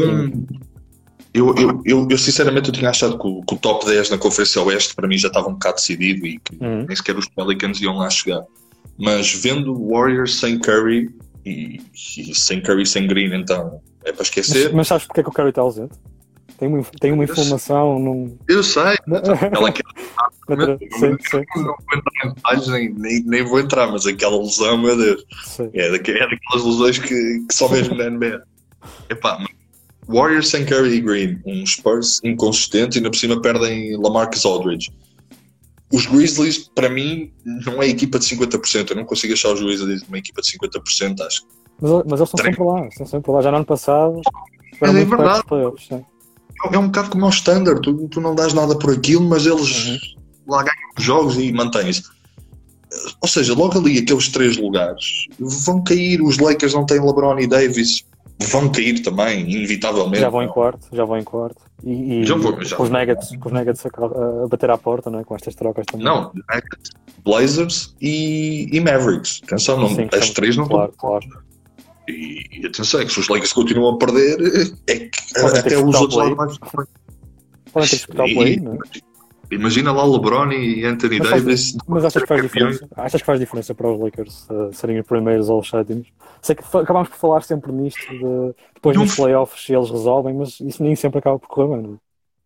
Eu, 1.33 1.53
eu, 1.55 1.81
eu, 1.83 2.07
eu, 2.09 2.17
sinceramente 2.17 2.69
eu 2.69 2.73
tinha 2.73 2.89
achado 2.89 3.17
que 3.17 3.27
o, 3.27 3.41
que 3.41 3.55
o, 3.55 3.57
top 3.57 3.85
10 3.85 4.11
na 4.11 4.17
Conferência 4.17 4.61
Oeste 4.61 4.95
para 4.95 5.07
mim 5.07 5.17
já 5.17 5.27
estava 5.27 5.49
um 5.49 5.53
bocado 5.53 5.75
decidido 5.77 6.25
e 6.27 6.39
que 6.39 6.63
uhum. 6.63 6.85
nem 6.87 6.95
sequer 6.95 7.17
os 7.17 7.27
Pelicans 7.27 7.81
iam 7.81 7.97
lá 7.97 8.09
chegar. 8.09 8.43
Mas 8.97 9.33
vendo 9.33 9.73
Warriors 9.89 10.39
sem 10.39 10.59
Curry 10.59 11.09
e, 11.43 11.81
e 12.17 12.35
sem 12.35 12.61
Curry 12.61 12.85
sem 12.85 13.07
Green, 13.07 13.33
então 13.33 13.81
é 14.05 14.11
para 14.11 14.21
esquecer. 14.21 14.65
Mas, 14.65 14.73
mas 14.73 14.87
sabes 14.87 15.07
porque 15.07 15.21
é 15.21 15.23
que 15.23 15.29
o 15.29 15.33
Curry 15.33 15.49
está 15.49 15.61
ausente? 15.61 15.95
Tem 16.63 16.69
uma, 16.69 16.83
tem 17.01 17.11
uma 17.11 17.23
informação. 17.25 17.99
Num... 17.99 18.37
Eu 18.47 18.63
sei, 18.63 18.95
ela 19.51 19.69
quer. 19.69 19.83
sim, 20.97 21.17
sim, 21.29 21.43
não 21.57 21.75
vou 21.75 21.97
entrar 21.97 22.25
em 22.25 22.33
detalhes, 22.33 22.67
nem, 22.67 23.23
nem, 23.25 23.43
vou 23.43 23.59
entrar, 23.59 23.91
mas 23.91 24.05
aquela 24.05 24.37
lesão, 24.37 24.77
meu 24.77 24.95
Deus, 24.95 25.25
é, 25.73 25.91
daqu 25.91 26.11
é 26.11 26.19
daquelas 26.19 26.65
lesões 26.65 26.99
que, 26.99 27.45
que 27.49 27.53
só 27.53 27.67
mesmo 27.67 27.95
na 27.95 28.09
NBA. 28.09 28.43
Epá, 29.09 29.45
Warriors 30.07 30.47
sem 30.47 30.65
Curry 30.65 30.95
e 30.95 31.01
Green, 31.01 31.41
um 31.45 31.65
Spurs 31.65 32.21
inconsistente 32.23 32.95
e 32.95 32.97
ainda 32.99 33.11
por 33.11 33.17
cima 33.17 33.41
perdem 33.41 33.97
Lamarcus 33.97 34.45
Aldridge. 34.45 34.89
Os 35.91 36.05
Grizzlies, 36.05 36.69
para 36.73 36.89
mim, 36.89 37.33
não 37.65 37.83
é 37.83 37.87
equipa 37.89 38.17
de 38.19 38.25
50%. 38.25 38.91
Eu 38.91 38.95
não 38.95 39.05
consigo 39.05 39.33
achar 39.33 39.51
os 39.51 39.61
Grizzlies 39.61 40.01
uma 40.03 40.17
equipa 40.17 40.41
de 40.41 40.57
50%, 40.57 41.19
acho. 41.19 41.41
Mas, 41.81 41.91
mas 41.91 42.19
eles 42.21 42.33
estão 42.33 42.45
sempre 42.45 42.63
lá, 42.63 42.87
estão 42.87 43.05
sempre 43.05 43.31
lá. 43.31 43.41
Já 43.41 43.51
no 43.51 43.57
ano 43.57 43.65
passado, 43.65 44.21
é, 44.81 44.89
é 44.89 45.05
verdade. 45.05 45.43
Playoffs, 45.45 45.89
é 46.71 46.77
um 46.77 46.85
bocado 46.85 47.09
como 47.09 47.25
o 47.25 47.29
standard, 47.29 47.81
tu, 47.81 48.07
tu 48.07 48.21
não 48.21 48.35
dás 48.35 48.53
nada 48.53 48.77
por 48.77 48.91
aquilo, 48.91 49.23
mas 49.27 49.45
eles 49.45 49.87
uhum. 49.87 49.97
lá 50.47 50.63
ganham 50.63 50.89
os 50.97 51.03
jogos 51.03 51.37
e 51.37 51.51
mantêm-se. 51.51 52.03
Ou 53.21 53.27
seja, 53.27 53.53
logo 53.53 53.77
ali 53.77 53.97
aqueles 53.97 54.29
três 54.29 54.57
lugares 54.57 55.27
vão 55.39 55.83
cair. 55.83 56.21
Os 56.21 56.37
Lakers 56.37 56.73
não 56.73 56.85
têm 56.85 56.99
LeBron 56.99 57.39
e 57.39 57.47
Davis, 57.47 58.05
vão 58.39 58.69
cair 58.69 59.01
também, 59.01 59.49
inevitavelmente. 59.49 60.19
Já 60.19 60.29
vão 60.29 60.43
em 60.43 60.47
quarto, 60.47 60.87
já 60.91 61.03
vão 61.03 61.17
em 61.17 61.23
quarto. 61.23 61.61
E, 61.83 62.21
e 62.21 62.25
já 62.25 62.35
vou, 62.35 62.63
já 62.63 62.75
com, 62.75 62.83
os 62.83 62.89
Nuggets, 62.89 63.31
os 63.31 63.51
Nuggets 63.51 63.85
a, 63.85 64.47
bater 64.47 64.69
à 64.69 64.77
porta, 64.77 65.09
não 65.09 65.19
é? 65.19 65.23
com 65.23 65.35
estas 65.35 65.55
trocas 65.55 65.85
também. 65.85 66.05
Não, 66.05 66.31
Blazers 67.23 67.95
e, 68.01 68.69
e 68.71 68.79
Mavericks. 68.79 69.41
Atenção, 69.43 69.79
não, 69.79 69.89
Sim, 69.89 70.07
as 70.13 70.29
três 70.29 70.55
não 70.55 70.67
claro, 70.67 70.93
claro. 70.97 71.25
E, 72.07 72.45
e 72.51 72.65
atenção, 72.65 72.99
é 72.99 73.05
que 73.05 73.13
se 73.13 73.19
os 73.19 73.29
Lakers 73.29 73.53
continuam 73.53 73.95
a 73.95 73.97
perder, 73.97 74.37
é 74.87 74.99
que 74.99 75.37
até 75.37 75.77
os 75.77 75.95
outros 75.95 76.17
lá 76.17 76.35
mais. 76.35 76.57
Podem 76.57 77.89
ter 77.89 77.89
que 77.89 77.95
disputar 77.95 78.25
o 78.25 78.33
play, 78.33 78.59
não 78.59 78.73
é? 78.73 78.77
Imagina 79.51 79.91
lá 79.91 80.05
LeBron 80.05 80.51
e 80.51 80.85
Anthony 80.85 81.19
mas 81.19 81.29
Davis. 81.29 81.77
Mas 81.87 82.05
achas 82.05 82.23
que 82.23 82.27
faz 82.27 82.41
diferença? 82.41 82.87
Achas 82.95 83.21
que 83.21 83.25
faz 83.25 83.39
diferença 83.39 83.75
para 83.75 83.91
os 83.91 83.99
Lakers 83.99 84.47
uh, 84.49 84.73
serem 84.73 84.99
os 84.99 85.05
primeiros 85.05 85.49
ou 85.49 85.59
os 85.59 85.69
sétimos? 85.69 86.07
Sei 86.41 86.55
que 86.55 86.63
acabamos 86.63 87.09
por 87.09 87.17
falar 87.17 87.43
sempre 87.43 87.71
nisto, 87.71 88.09
de, 88.09 88.55
depois 88.73 88.95
não 88.95 89.03
nos 89.03 89.15
playoffs 89.15 89.69
eles 89.69 89.89
resolvem, 89.89 90.33
mas 90.33 90.59
isso 90.59 90.81
nem 90.81 90.95
sempre 90.95 91.19
acaba 91.19 91.37
por 91.37 91.47
correr 91.47 91.75
bem, 91.75 91.83
não 91.83 91.93
é? 91.93 91.97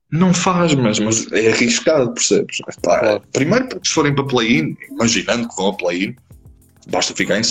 Não 0.09 0.33
faz, 0.33 0.73
mas, 0.73 0.99
mas 0.99 1.29
é 1.33 1.51
arriscado, 1.51 2.13
percebes? 2.13 2.59
Pá, 2.81 2.99
claro. 2.99 3.21
Primeiro, 3.33 3.67
porque 3.67 3.87
se 3.87 3.93
forem 3.93 4.15
para 4.15 4.25
play-in, 4.25 4.77
imaginando 4.89 5.49
que 5.49 5.55
vão 5.55 5.67
a 5.67 5.73
play-in, 5.73 6.15
basta 6.89 7.13
ficar 7.13 7.39
em 7.39 7.43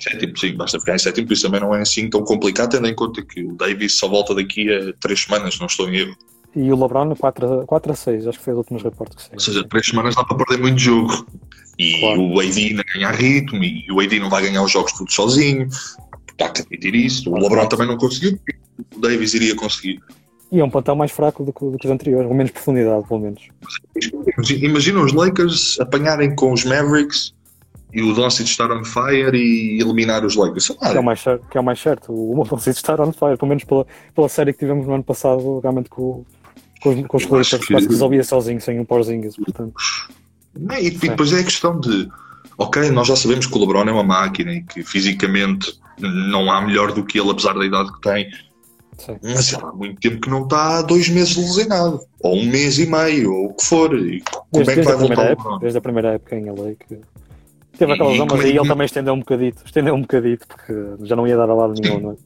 sétimo, 0.00 0.36
sim, 0.36 0.54
basta 0.54 0.78
ficar 0.78 0.94
em 0.94 0.98
sétimo, 0.98 1.26
por 1.26 1.32
isso 1.32 1.42
também 1.42 1.60
não 1.60 1.74
é 1.74 1.82
assim 1.82 2.08
tão 2.08 2.22
complicado, 2.24 2.70
tendo 2.70 2.88
em 2.88 2.94
conta 2.94 3.22
que 3.22 3.44
o 3.44 3.54
Davis 3.54 3.96
só 3.96 4.08
volta 4.08 4.34
daqui 4.34 4.72
a 4.72 4.92
três 5.00 5.22
semanas, 5.22 5.58
não 5.58 5.66
estou 5.66 5.88
em 5.88 5.96
erro. 5.96 6.16
E 6.54 6.72
o 6.72 6.80
LeBron 6.80 7.14
4 7.14 7.60
a, 7.60 7.66
4 7.66 7.92
a 7.92 7.94
6, 7.94 8.26
acho 8.26 8.38
que 8.38 8.44
foi 8.44 8.52
os 8.54 8.58
últimos 8.58 8.82
reportes 8.82 9.16
que 9.16 9.22
sei. 9.22 9.32
Ou 9.34 9.40
seja, 9.40 9.68
três 9.68 9.86
semanas 9.86 10.16
dá 10.16 10.24
para 10.24 10.36
perder 10.36 10.60
muito 10.60 10.78
jogo. 10.78 11.26
E 11.78 12.00
claro. 12.00 12.22
o 12.22 12.40
AD 12.40 12.74
não 12.74 12.84
ganha 12.92 13.10
ritmo, 13.10 13.62
e 13.62 13.86
o 13.90 14.00
AD 14.00 14.18
não 14.18 14.28
vai 14.28 14.42
ganhar 14.42 14.62
os 14.62 14.70
jogos 14.70 14.92
tudo 14.92 15.12
sozinho. 15.12 15.68
Está 16.32 16.46
a 16.46 16.48
admitir 16.48 16.94
isso. 16.94 17.30
O 17.30 17.38
LeBron 17.38 17.66
também 17.68 17.86
não 17.86 17.96
conseguiu, 17.96 18.38
o 18.96 19.00
Davis 19.00 19.34
iria 19.34 19.54
conseguir. 19.54 20.00
E 20.52 20.58
é 20.58 20.64
um 20.64 20.70
plantel 20.70 20.96
mais 20.96 21.12
fraco 21.12 21.44
do 21.44 21.52
que, 21.52 21.64
do 21.64 21.78
que 21.78 21.86
os 21.86 21.92
anteriores, 21.92 22.26
com 22.26 22.34
menos 22.34 22.50
profundidade, 22.50 23.06
pelo 23.06 23.20
menos. 23.20 23.42
Imagina 24.60 25.00
os 25.00 25.12
Lakers 25.12 25.78
apanharem 25.78 26.34
com 26.34 26.52
os 26.52 26.64
Mavericks 26.64 27.32
e 27.92 28.02
o 28.02 28.14
Doncic 28.14 28.46
estar 28.46 28.70
on 28.70 28.84
fire 28.84 29.36
e 29.36 29.80
eliminar 29.80 30.24
os 30.24 30.36
Lakers. 30.36 30.72
Ah, 30.80 30.90
que, 30.90 30.96
é 30.96 31.00
o 31.00 31.04
mais 31.04 31.20
certo, 31.20 31.46
que 31.50 31.58
é 31.58 31.60
o 31.60 31.64
mais 31.64 31.80
certo. 31.80 32.12
O 32.12 32.44
Doncic 32.48 32.76
estar 32.76 33.00
on 33.00 33.12
fire, 33.12 33.36
pelo 33.36 33.48
menos 33.48 33.64
pela, 33.64 33.86
pela 34.14 34.28
série 34.28 34.52
que 34.52 34.58
tivemos 34.60 34.86
no 34.86 34.94
ano 34.94 35.04
passado, 35.04 35.60
realmente 35.60 35.88
com, 35.90 36.24
com 36.82 36.90
os, 36.90 37.06
com 37.06 37.16
os 37.16 37.24
Clippers, 37.24 37.66
que... 37.66 37.74
resolvia 37.74 38.24
sozinho, 38.24 38.60
sem 38.60 38.78
um 38.78 38.84
Porzingis, 38.84 39.36
portanto. 39.36 39.74
E, 40.80 40.86
e 40.86 40.90
depois 40.90 41.32
é 41.32 41.40
a 41.40 41.44
questão 41.44 41.78
de, 41.78 42.08
ok, 42.58 42.90
nós 42.90 43.08
já 43.08 43.16
sabemos 43.16 43.46
que 43.46 43.56
o 43.56 43.60
LeBron 43.60 43.88
é 43.88 43.92
uma 43.92 44.02
máquina 44.02 44.52
e 44.52 44.62
que 44.62 44.82
fisicamente 44.82 45.78
não 45.98 46.50
há 46.50 46.60
melhor 46.60 46.92
do 46.92 47.04
que 47.04 47.18
ele, 47.18 47.30
apesar 47.30 47.54
da 47.54 47.64
idade 47.64 47.92
que 47.92 48.00
tem. 48.00 48.30
Sim. 48.98 49.16
Mas 49.22 49.54
há 49.54 49.72
muito 49.72 49.98
tempo 49.98 50.20
que 50.20 50.28
não 50.28 50.42
está 50.42 50.78
há 50.78 50.82
dois 50.82 51.08
meses 51.08 51.34
lesionado, 51.34 52.00
ou 52.20 52.36
um 52.36 52.44
mês 52.44 52.78
e 52.78 52.86
meio, 52.86 53.32
ou 53.32 53.46
o 53.46 53.54
que 53.54 53.64
for. 53.64 53.94
E 53.94 54.22
como 54.30 54.64
desde, 54.64 54.72
é 54.72 54.76
que 54.76 54.82
vai 54.82 54.96
voltar 54.96 55.22
época, 55.22 55.22
o 55.22 55.28
LeBron? 55.28 55.58
Desde 55.58 55.78
a 55.78 55.80
primeira 55.80 56.08
época 56.12 56.36
em 56.36 56.50
LA 56.50 56.74
que 56.74 57.00
teve 57.80 57.92
aquela 57.94 58.10
lesão, 58.10 58.26
mas 58.30 58.40
aí 58.40 58.56
ele 58.56 58.68
também 58.68 58.84
estendeu 58.84 59.14
um 59.14 59.20
bocadito, 59.20 59.62
estendeu 59.64 59.94
um 59.94 60.02
bocadito, 60.02 60.46
porque 60.46 60.72
já 61.02 61.16
não 61.16 61.26
ia 61.26 61.36
dar 61.36 61.48
a 61.48 61.54
lado 61.54 61.72
nenhum, 61.80 62.00
não 62.00 62.12
é? 62.12 62.16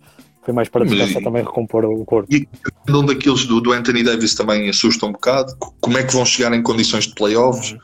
Foi 0.43 0.53
mais 0.53 0.69
para 0.69 0.85
descansar 0.85 1.23
também 1.23 1.43
recompor 1.43 1.85
o 1.87 2.05
corpo. 2.05 2.29
E 2.35 2.47
um 2.91 3.07
daqueles 3.07 3.47
do, 3.47 3.61
do, 3.61 3.73
Anthony 3.73 4.03
Davis 4.03 4.35
também 4.35 4.69
assusta 4.69 5.07
um 5.07 5.13
bocado. 5.13 5.57
Como 5.81 5.97
é 5.97 6.03
que 6.03 6.13
vão 6.13 6.25
chegar 6.27 6.53
em 6.53 6.63
condições 6.63 7.07
de 7.07 7.15
playoffs? 7.15 7.75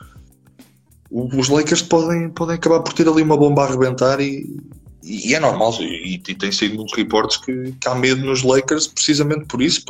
Os 1.09 1.49
Lakers 1.49 1.81
podem, 1.81 2.29
podem 2.29 2.55
acabar 2.55 2.81
por 2.81 2.93
ter 2.93 3.07
ali 3.07 3.23
uma 3.23 3.35
bomba 3.35 3.63
a 3.63 3.65
arrebentar 3.67 4.19
e, 4.21 4.55
e 5.03 5.33
é 5.33 5.39
normal. 5.39 5.73
E, 5.79 6.13
e, 6.13 6.17
tem 6.19 6.51
sido 6.51 6.75
muitos 6.75 6.95
reportes 6.95 7.37
que, 7.37 7.73
que, 7.81 7.87
há 7.87 7.95
medo 7.95 8.23
nos 8.23 8.43
Lakers 8.43 8.85
precisamente 8.87 9.45
por 9.45 9.61
isso. 9.61 9.83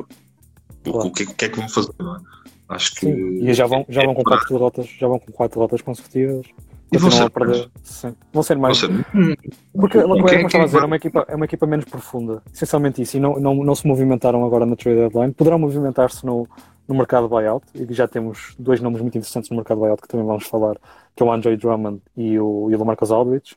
Claro. 0.83 1.09
O, 1.09 1.11
que, 1.11 1.23
o, 1.23 1.33
que, 1.33 1.45
é 1.45 1.49
que 1.49 1.57
vão 1.59 1.67
fazer? 1.67 1.91
É? 1.99 2.41
Acho 2.69 2.95
que. 2.95 3.01
Sim. 3.01 3.49
E 3.49 3.53
já 3.53 3.65
vão, 3.65 3.85
já 3.89 4.01
vão 4.05 4.15
com 4.15 4.23
quatro 4.23 4.47
derrotas, 4.47 4.87
já 4.97 5.07
vão 5.07 5.19
com 5.19 5.31
quatro 5.33 5.59
derrotas 5.59 5.81
consecutivas. 5.81 6.45
E 6.91 6.97
vão 6.97 7.09
ser, 7.09 7.29
perder. 7.29 7.69
Sim. 7.83 8.13
vão 8.33 8.43
ser 8.43 8.57
mais. 8.57 8.81
Vão 8.81 8.89
ser... 8.89 9.37
Porque, 9.73 10.01
como 10.01 10.17
eu 10.19 10.45
estava 10.45 10.63
a 10.63 10.67
dizer, 10.67 10.81
é 10.81 10.85
uma, 10.85 10.95
equipa, 10.97 11.25
é 11.27 11.35
uma 11.35 11.45
equipa 11.45 11.65
menos 11.65 11.85
profunda. 11.85 12.43
Essencialmente 12.53 13.01
isso. 13.01 13.15
E 13.15 13.19
não, 13.19 13.39
não, 13.39 13.55
não 13.55 13.75
se 13.75 13.87
movimentaram 13.87 14.43
agora 14.43 14.65
na 14.65 14.75
trade 14.75 14.99
deadline. 14.99 15.33
Poderão 15.33 15.57
movimentar-se 15.57 16.25
no, 16.25 16.45
no 16.85 16.95
mercado 16.95 17.29
buyout. 17.29 17.65
E 17.73 17.93
já 17.93 18.09
temos 18.09 18.55
dois 18.59 18.81
nomes 18.81 19.01
muito 19.01 19.17
interessantes 19.17 19.49
no 19.49 19.55
mercado 19.55 19.79
buyout 19.79 20.01
que 20.01 20.07
também 20.09 20.25
vamos 20.25 20.45
falar, 20.45 20.75
que 21.15 21.23
é 21.23 21.25
o 21.25 21.31
Andre 21.31 21.55
Drummond 21.55 22.01
e 22.17 22.37
o, 22.37 22.69
e 22.69 22.75
o 22.75 22.79
Lamarcus 22.79 23.09
Aldridge. 23.09 23.55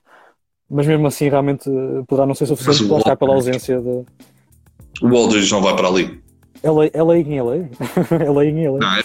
Mas 0.71 0.87
mesmo 0.87 1.07
assim, 1.09 1.29
realmente 1.29 1.69
poderá 2.07 2.27
não 2.27 2.35
ser 2.35 2.47
suficiente 2.47 2.89
para 2.89 2.99
estar 2.99 3.17
pela 3.17 3.35
ausência 3.35 3.81
de. 3.81 4.05
O 5.03 5.17
Aldridge 5.17 5.51
não 5.51 5.61
vai 5.61 5.75
para 5.75 5.89
ali. 5.89 6.23
LA, 6.63 6.91
LA 6.95 7.19
em 7.19 7.41
LA? 7.41 7.57
LA 8.33 8.45
em 8.47 8.69
LA. 8.69 8.79
Não, 8.79 8.97
é 8.97 9.03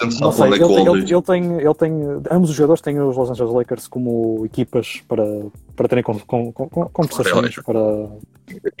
não 0.00 0.32
sei, 0.32 0.46
ele, 0.46 0.58
tem, 0.58 0.86
ele, 0.86 1.12
ele, 1.12 1.22
tem, 1.22 1.60
ele 1.60 1.74
tem, 1.74 1.92
ambos 2.30 2.50
os 2.50 2.56
jogadores 2.56 2.80
têm 2.80 2.98
os 3.00 3.16
Los 3.16 3.30
Angeles 3.30 3.52
Lakers 3.52 3.88
como 3.88 4.44
equipas 4.44 5.02
para, 5.06 5.24
para 5.76 5.88
terem 5.88 6.02
com, 6.02 6.18
com, 6.20 6.52
com, 6.52 6.68
conversações 6.68 7.54
para 7.56 8.08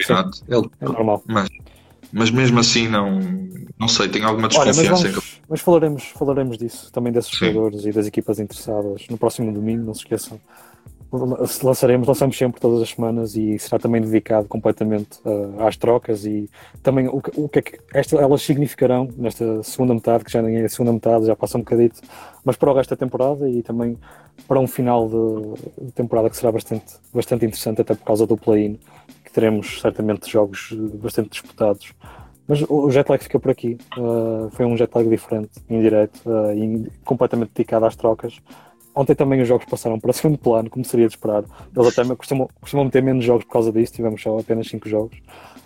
Sim, 0.00 0.14
ele, 0.48 0.70
é 0.80 0.84
normal. 0.84 1.22
Mas, 1.26 1.48
mas 2.12 2.30
mesmo 2.30 2.58
assim 2.58 2.88
não, 2.88 3.20
não 3.78 3.88
sei, 3.88 4.08
tenho 4.08 4.26
alguma 4.26 4.48
desconfiança. 4.48 4.80
Olha, 4.80 4.90
mas, 4.90 5.00
vamos, 5.02 5.40
mas, 5.48 5.60
falaremos, 5.60 6.04
falaremos 6.16 6.58
disso, 6.58 6.90
também 6.92 7.12
desses 7.12 7.30
Sim. 7.30 7.52
jogadores 7.52 7.84
e 7.84 7.92
das 7.92 8.06
equipas 8.06 8.40
interessadas 8.40 9.06
no 9.08 9.18
próximo 9.18 9.52
domingo, 9.52 9.84
não 9.84 9.94
se 9.94 10.00
esqueçam 10.00 10.40
lançaremos, 11.12 12.06
lançamos 12.06 12.38
sempre 12.38 12.60
todas 12.60 12.82
as 12.82 12.90
semanas 12.90 13.34
e 13.34 13.58
será 13.58 13.78
também 13.78 14.00
dedicado 14.00 14.46
completamente 14.46 15.18
uh, 15.24 15.66
às 15.66 15.76
trocas 15.76 16.24
e 16.24 16.48
também 16.82 17.08
o, 17.08 17.20
o 17.36 17.48
que 17.48 17.58
é 17.58 17.62
que 17.62 17.80
esta, 17.92 18.16
elas 18.16 18.42
significarão 18.42 19.08
nesta 19.16 19.62
segunda 19.62 19.94
metade, 19.94 20.24
que 20.24 20.30
já 20.30 20.40
nem 20.40 20.56
é 20.56 20.64
a 20.64 20.68
segunda 20.68 20.92
metade, 20.92 21.26
já 21.26 21.34
passa 21.34 21.58
um 21.58 21.62
bocadito, 21.62 22.00
mas 22.44 22.56
para 22.56 22.70
o 22.70 22.74
resto 22.74 22.90
da 22.90 22.96
temporada 22.96 23.48
e 23.48 23.62
também 23.62 23.98
para 24.46 24.60
um 24.60 24.66
final 24.66 25.08
de, 25.08 25.86
de 25.86 25.92
temporada 25.92 26.30
que 26.30 26.36
será 26.36 26.52
bastante, 26.52 26.94
bastante 27.12 27.44
interessante, 27.44 27.80
até 27.80 27.94
por 27.94 28.04
causa 28.04 28.26
do 28.26 28.36
play-in, 28.36 28.78
que 29.24 29.32
teremos 29.32 29.80
certamente 29.80 30.30
jogos 30.30 30.72
bastante 30.94 31.30
disputados. 31.30 31.92
Mas 32.46 32.62
o 32.68 32.90
jet 32.90 33.08
lag 33.08 33.22
fica 33.22 33.38
por 33.38 33.52
aqui. 33.52 33.78
Uh, 33.96 34.50
foi 34.50 34.66
um 34.66 34.76
jet 34.76 34.92
lag 34.92 35.08
diferente, 35.08 35.50
indireto 35.68 36.20
uh, 36.26 36.52
e 36.52 36.90
completamente 37.04 37.52
dedicado 37.54 37.86
às 37.86 37.94
trocas. 37.94 38.40
Ontem 38.94 39.14
também 39.14 39.40
os 39.40 39.48
jogos 39.48 39.66
passaram 39.66 39.98
para 39.98 40.12
segundo 40.14 40.38
plano, 40.38 40.68
como 40.68 40.84
seria 40.84 41.06
de 41.06 41.14
esperar. 41.14 41.44
Eles 41.76 41.98
até 41.98 42.14
costumam, 42.14 42.48
costumam 42.60 42.90
ter 42.90 43.02
menos 43.02 43.24
jogos 43.24 43.44
por 43.44 43.52
causa 43.52 43.72
disso, 43.72 43.92
tivemos 43.92 44.20
só 44.22 44.38
apenas 44.38 44.68
5 44.68 44.88
jogos. 44.88 45.16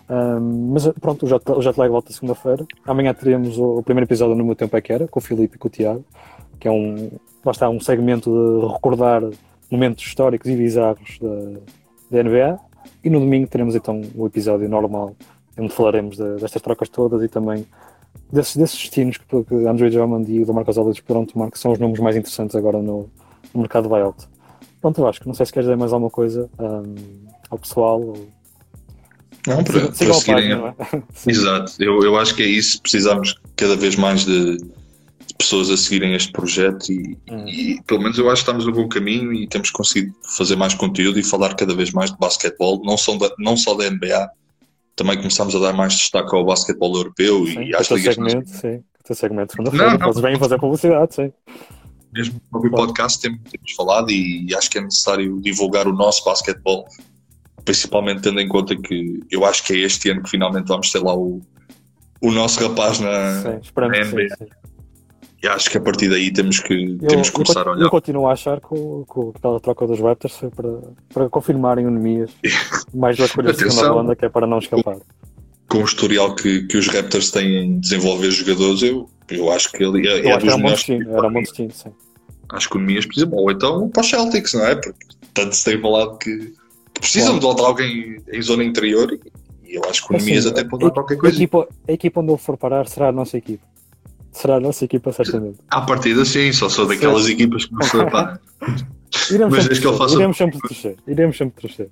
Um, 0.07 0.71
mas 0.71 0.87
pronto, 1.01 1.25
o 1.25 1.29
jet, 1.29 1.41
o 1.51 1.61
jet 1.61 1.77
lag 1.77 1.89
volta 1.89 2.13
segunda-feira. 2.13 2.65
Amanhã 2.85 3.13
teremos 3.13 3.57
o, 3.57 3.79
o, 3.79 3.83
primeiro 3.83 4.05
episódio 4.05 4.35
no 4.35 4.45
meu 4.45 4.55
tempo 4.55 4.77
é 4.77 4.81
que 4.81 4.93
era, 4.93 5.07
com 5.07 5.19
o 5.19 5.21
Filipe 5.21 5.55
e 5.55 5.59
com 5.59 5.67
o 5.67 5.71
Tiago, 5.71 6.05
que 6.59 6.67
é 6.67 6.71
um, 6.71 7.09
lá 7.43 7.51
está 7.51 7.69
um 7.69 7.79
segmento 7.79 8.29
de 8.29 8.73
recordar 8.73 9.23
momentos 9.69 10.05
históricos 10.05 10.49
e 10.49 10.55
bizarros 10.55 11.17
da, 11.19 11.59
da 12.11 12.23
NBA. 12.23 12.59
E 13.03 13.09
no 13.09 13.19
domingo 13.19 13.47
teremos 13.47 13.75
então 13.75 14.01
o 14.15 14.27
episódio 14.27 14.69
normal, 14.69 15.15
onde 15.57 15.73
falaremos 15.73 16.17
de, 16.17 16.35
destas 16.35 16.61
trocas 16.61 16.87
todas 16.87 17.23
e 17.23 17.27
também 17.27 17.65
desses, 18.31 18.55
desses 18.55 18.77
destinos 18.79 19.17
que, 19.17 19.43
que 19.43 19.67
Andrew 19.67 19.89
Drummond 19.89 20.31
e 20.31 20.43
o 20.43 20.53
Marcos 20.53 20.77
Aldridge 20.77 21.01
poderão 21.01 21.25
tomar, 21.25 21.51
que 21.51 21.59
são 21.59 21.71
os 21.71 21.79
nomes 21.79 21.99
mais 21.99 22.15
interessantes 22.15 22.55
agora 22.55 22.81
no, 22.81 23.09
no 23.53 23.61
mercado 23.61 23.89
buyout. 23.89 24.27
Pronto, 24.81 25.01
eu 25.01 25.07
acho 25.07 25.19
que 25.19 25.27
não 25.27 25.33
sei 25.33 25.45
se 25.45 25.51
queres 25.51 25.65
dizer 25.67 25.77
mais 25.77 25.91
alguma 25.93 26.11
coisa 26.11 26.49
um, 26.59 26.95
ao 27.49 27.57
pessoal. 27.57 28.01
Ou... 28.01 28.29
Não, 29.47 29.63
para, 29.63 29.91
para 29.91 30.13
seguirem. 30.13 30.51
É? 30.51 30.73
Exato, 31.27 31.73
eu, 31.79 32.03
eu 32.03 32.17
acho 32.17 32.35
que 32.35 32.43
é 32.43 32.47
isso. 32.47 32.81
Precisamos 32.81 33.35
cada 33.55 33.75
vez 33.75 33.95
mais 33.95 34.25
de, 34.25 34.57
de 34.57 35.35
pessoas 35.37 35.69
a 35.69 35.77
seguirem 35.77 36.13
este 36.13 36.31
projeto 36.31 36.91
e, 36.91 37.17
hum. 37.29 37.47
e, 37.47 37.81
pelo 37.87 38.01
menos 38.01 38.17
eu 38.17 38.29
acho 38.29 38.43
que 38.43 38.49
estamos 38.51 38.65
no 38.65 38.71
bom 38.71 38.87
caminho 38.87 39.33
e 39.33 39.47
temos 39.47 39.71
conseguido 39.71 40.13
fazer 40.37 40.55
mais 40.55 40.73
conteúdo 40.73 41.19
e 41.19 41.23
falar 41.23 41.55
cada 41.55 41.73
vez 41.73 41.91
mais 41.91 42.11
de 42.11 42.17
basquetebol, 42.17 42.81
não 42.83 42.97
só 42.97 43.17
da, 43.17 43.33
não 43.39 43.57
só 43.57 43.73
da 43.73 43.89
NBA, 43.89 44.29
também 44.95 45.17
começamos 45.17 45.55
a 45.55 45.59
dar 45.59 45.73
mais 45.73 45.93
destaque 45.93 46.35
ao 46.35 46.45
basquetebol 46.45 46.95
europeu 46.95 47.45
sim, 47.45 47.63
e 47.63 47.75
às 47.75 47.89
ligas. 47.89 48.15
Segmento, 48.15 48.49
sim, 48.49 48.83
o 49.09 49.13
segmento 49.13 49.51
segunda-feira, 49.51 49.99
podes 49.99 50.21
bem 50.21 50.39
fazer 50.39 50.59
publicidade, 50.59 51.15
sim. 51.15 51.33
Mesmo 52.13 52.41
no 52.51 52.71
podcast 52.71 53.21
temos, 53.21 53.41
temos 53.51 53.71
falado 53.73 54.09
e, 54.09 54.45
e 54.49 54.55
acho 54.55 54.69
que 54.69 54.77
é 54.77 54.81
necessário 54.81 55.39
divulgar 55.41 55.85
o 55.87 55.93
nosso 55.93 56.23
basquetebol, 56.23 56.85
principalmente 57.65 58.21
tendo 58.21 58.39
em 58.39 58.47
conta 58.47 58.75
que 58.75 59.19
eu 59.29 59.43
acho 59.43 59.65
que 59.65 59.73
é 59.73 59.79
este 59.79 60.09
ano 60.09 60.23
que 60.23 60.29
finalmente 60.29 60.67
vamos 60.67 60.89
ter 60.91 60.99
lá 60.99 61.13
o, 61.13 61.41
o 62.21 62.31
nosso 62.31 62.65
rapaz 62.65 62.99
na, 62.99 63.41
sim, 63.41 63.71
na 63.75 63.87
NBA. 63.87 64.29
Sim, 64.29 64.35
sim. 64.37 64.74
E 65.45 65.47
acho 65.47 65.69
que 65.69 65.77
a 65.77 65.81
partir 65.81 66.09
daí 66.09 66.33
temos 66.33 66.59
que, 66.59 66.73
eu, 66.73 67.07
temos 67.07 67.29
que 67.29 67.35
começar 67.35 67.67
a 67.67 67.73
olhar. 67.73 67.83
Eu 67.83 67.89
continuo 67.91 68.27
a 68.27 68.33
achar 68.33 68.59
que, 68.59 68.67
que 68.67 69.37
aquela 69.37 69.59
troca 69.59 69.85
dos 69.85 69.99
Raptors 69.99 70.33
foi 70.33 70.49
para, 70.49 70.69
para 71.13 71.29
confirmarem 71.29 71.85
o 71.85 71.91
Nemias 71.91 72.31
mais 72.91 73.15
duas 73.15 73.31
coisas 73.31 73.55
de 73.55 73.69
segunda 73.69 73.89
ronda, 73.89 74.15
que 74.15 74.25
é 74.25 74.29
para 74.29 74.47
não 74.47 74.57
escapar. 74.57 74.97
Com 75.69 75.77
o 75.77 75.85
historial 75.85 76.33
que, 76.33 76.63
que 76.63 76.77
os 76.77 76.87
Raptors 76.87 77.29
têm 77.29 77.57
em 77.57 77.79
desenvolver 77.79 78.31
jogadores, 78.31 78.81
eu, 78.81 79.07
eu 79.29 79.51
acho 79.51 79.71
que 79.71 79.83
ele 79.83 80.07
é, 80.07 80.29
é 80.29 80.37
dos 80.39 80.47
era 80.47 80.57
melhores. 80.57 80.89
Um 80.89 81.15
era 81.15 81.27
um 81.27 81.33
bom 81.33 81.41
destino, 81.41 81.71
sim. 81.71 81.91
Acho 82.49 82.67
que 82.67 82.77
o 82.77 82.79
Nemias 82.79 83.05
precisa, 83.05 83.29
ou 83.31 83.51
então 83.51 83.87
para 83.89 84.01
os 84.01 84.09
Celtics, 84.09 84.53
não 84.55 84.65
é? 84.65 84.75
Porque 84.75 85.05
tanto 85.31 85.55
se 85.55 85.63
tem 85.63 85.79
falado 85.79 86.17
que, 86.17 86.55
precisam 86.95 87.37
Bom. 87.37 87.53
de 87.53 87.61
alguém 87.61 88.17
em 88.31 88.41
zona 88.41 88.63
interior 88.63 89.15
e 89.63 89.75
eu 89.75 89.83
acho 89.87 90.07
que 90.07 90.15
o 90.15 90.17
Nemias 90.17 90.47
assim, 90.47 90.55
até 90.55 90.63
pode 90.63 90.85
dar 90.85 90.91
qualquer 90.91 91.17
coisa. 91.17 91.35
A 91.35 91.37
equipa, 91.37 91.67
a 91.87 91.91
equipa 91.91 92.21
onde 92.21 92.31
ele 92.31 92.39
for 92.39 92.57
parar 92.57 92.87
será 92.87 93.09
a 93.09 93.11
nossa 93.11 93.37
equipa 93.37 93.74
a 94.51 94.59
nossa 94.59 94.85
equipa, 94.85 95.11
certamente. 95.11 95.59
À 95.69 95.81
partida, 95.81 96.23
sim, 96.25 96.51
só 96.51 96.69
sou 96.69 96.87
daquelas 96.87 97.25
sim. 97.25 97.33
equipas 97.33 97.65
que 97.65 97.73
não 97.73 97.83
sou 97.83 98.09
pá. 98.09 98.39
iremos, 99.31 99.55
sempre 99.63 99.79
torcer, 99.79 99.97
faço... 99.97 100.15
iremos 100.15 100.37
sempre 100.37 100.59
torcer. 100.59 100.95
Iremos 101.07 101.37
sempre 101.37 101.61
torcer. 101.61 101.89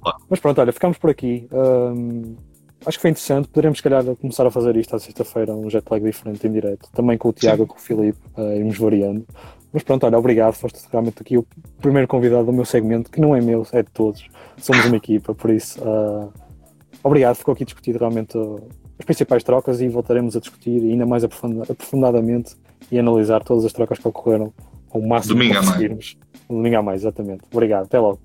Claro. 0.00 0.18
Mas 0.28 0.40
pronto, 0.40 0.60
olha, 0.60 0.72
ficamos 0.72 0.98
por 0.98 1.10
aqui. 1.10 1.48
Um, 1.52 2.36
acho 2.84 2.98
que 2.98 3.02
foi 3.02 3.10
interessante. 3.10 3.48
Poderemos, 3.48 3.78
se 3.78 3.82
calhar, 3.82 4.04
começar 4.16 4.46
a 4.46 4.50
fazer 4.50 4.76
isto 4.76 4.94
à 4.94 4.98
sexta-feira, 4.98 5.54
um 5.54 5.70
jet 5.70 5.84
lag 5.90 6.04
diferente 6.04 6.46
em 6.46 6.52
direto. 6.52 6.88
Também 6.92 7.16
com 7.16 7.28
o 7.28 7.32
Tiago 7.32 7.64
e 7.64 7.66
com 7.66 7.76
o 7.76 7.80
Filipe, 7.80 8.18
uh, 8.36 8.52
irmos 8.56 8.78
variando. 8.78 9.26
Mas 9.72 9.82
pronto, 9.82 10.04
olha, 10.06 10.18
obrigado. 10.18 10.54
Foste 10.54 10.80
realmente 10.90 11.20
aqui 11.20 11.38
o 11.38 11.46
primeiro 11.80 12.06
convidado 12.06 12.44
do 12.44 12.52
meu 12.52 12.64
segmento, 12.64 13.10
que 13.10 13.20
não 13.20 13.34
é 13.34 13.40
meu, 13.40 13.66
é 13.72 13.82
de 13.82 13.90
todos. 13.90 14.26
Somos 14.58 14.84
uma 14.84 14.96
equipa, 14.96 15.34
por 15.34 15.50
isso. 15.50 15.80
Uh, 15.82 16.32
obrigado, 17.02 17.36
ficou 17.36 17.52
aqui 17.52 17.64
discutido 17.64 17.98
realmente 17.98 18.38
as 18.98 19.04
principais 19.04 19.42
trocas 19.42 19.80
e 19.80 19.88
voltaremos 19.88 20.36
a 20.36 20.40
discutir 20.40 20.80
ainda 20.82 21.06
mais 21.06 21.24
aprofundadamente 21.24 22.56
e 22.90 22.98
analisar 22.98 23.42
todas 23.42 23.64
as 23.64 23.72
trocas 23.72 23.98
que 23.98 24.06
ocorreram 24.06 24.52
ao 24.92 25.00
máximo 25.00 25.34
Domingo 25.34 25.54
que 25.54 25.66
conseguirmos. 25.66 26.16
Domingo 26.48 26.76
a 26.76 26.82
mais, 26.82 27.00
exatamente. 27.02 27.42
Obrigado, 27.50 27.84
até 27.84 27.98
logo. 27.98 28.20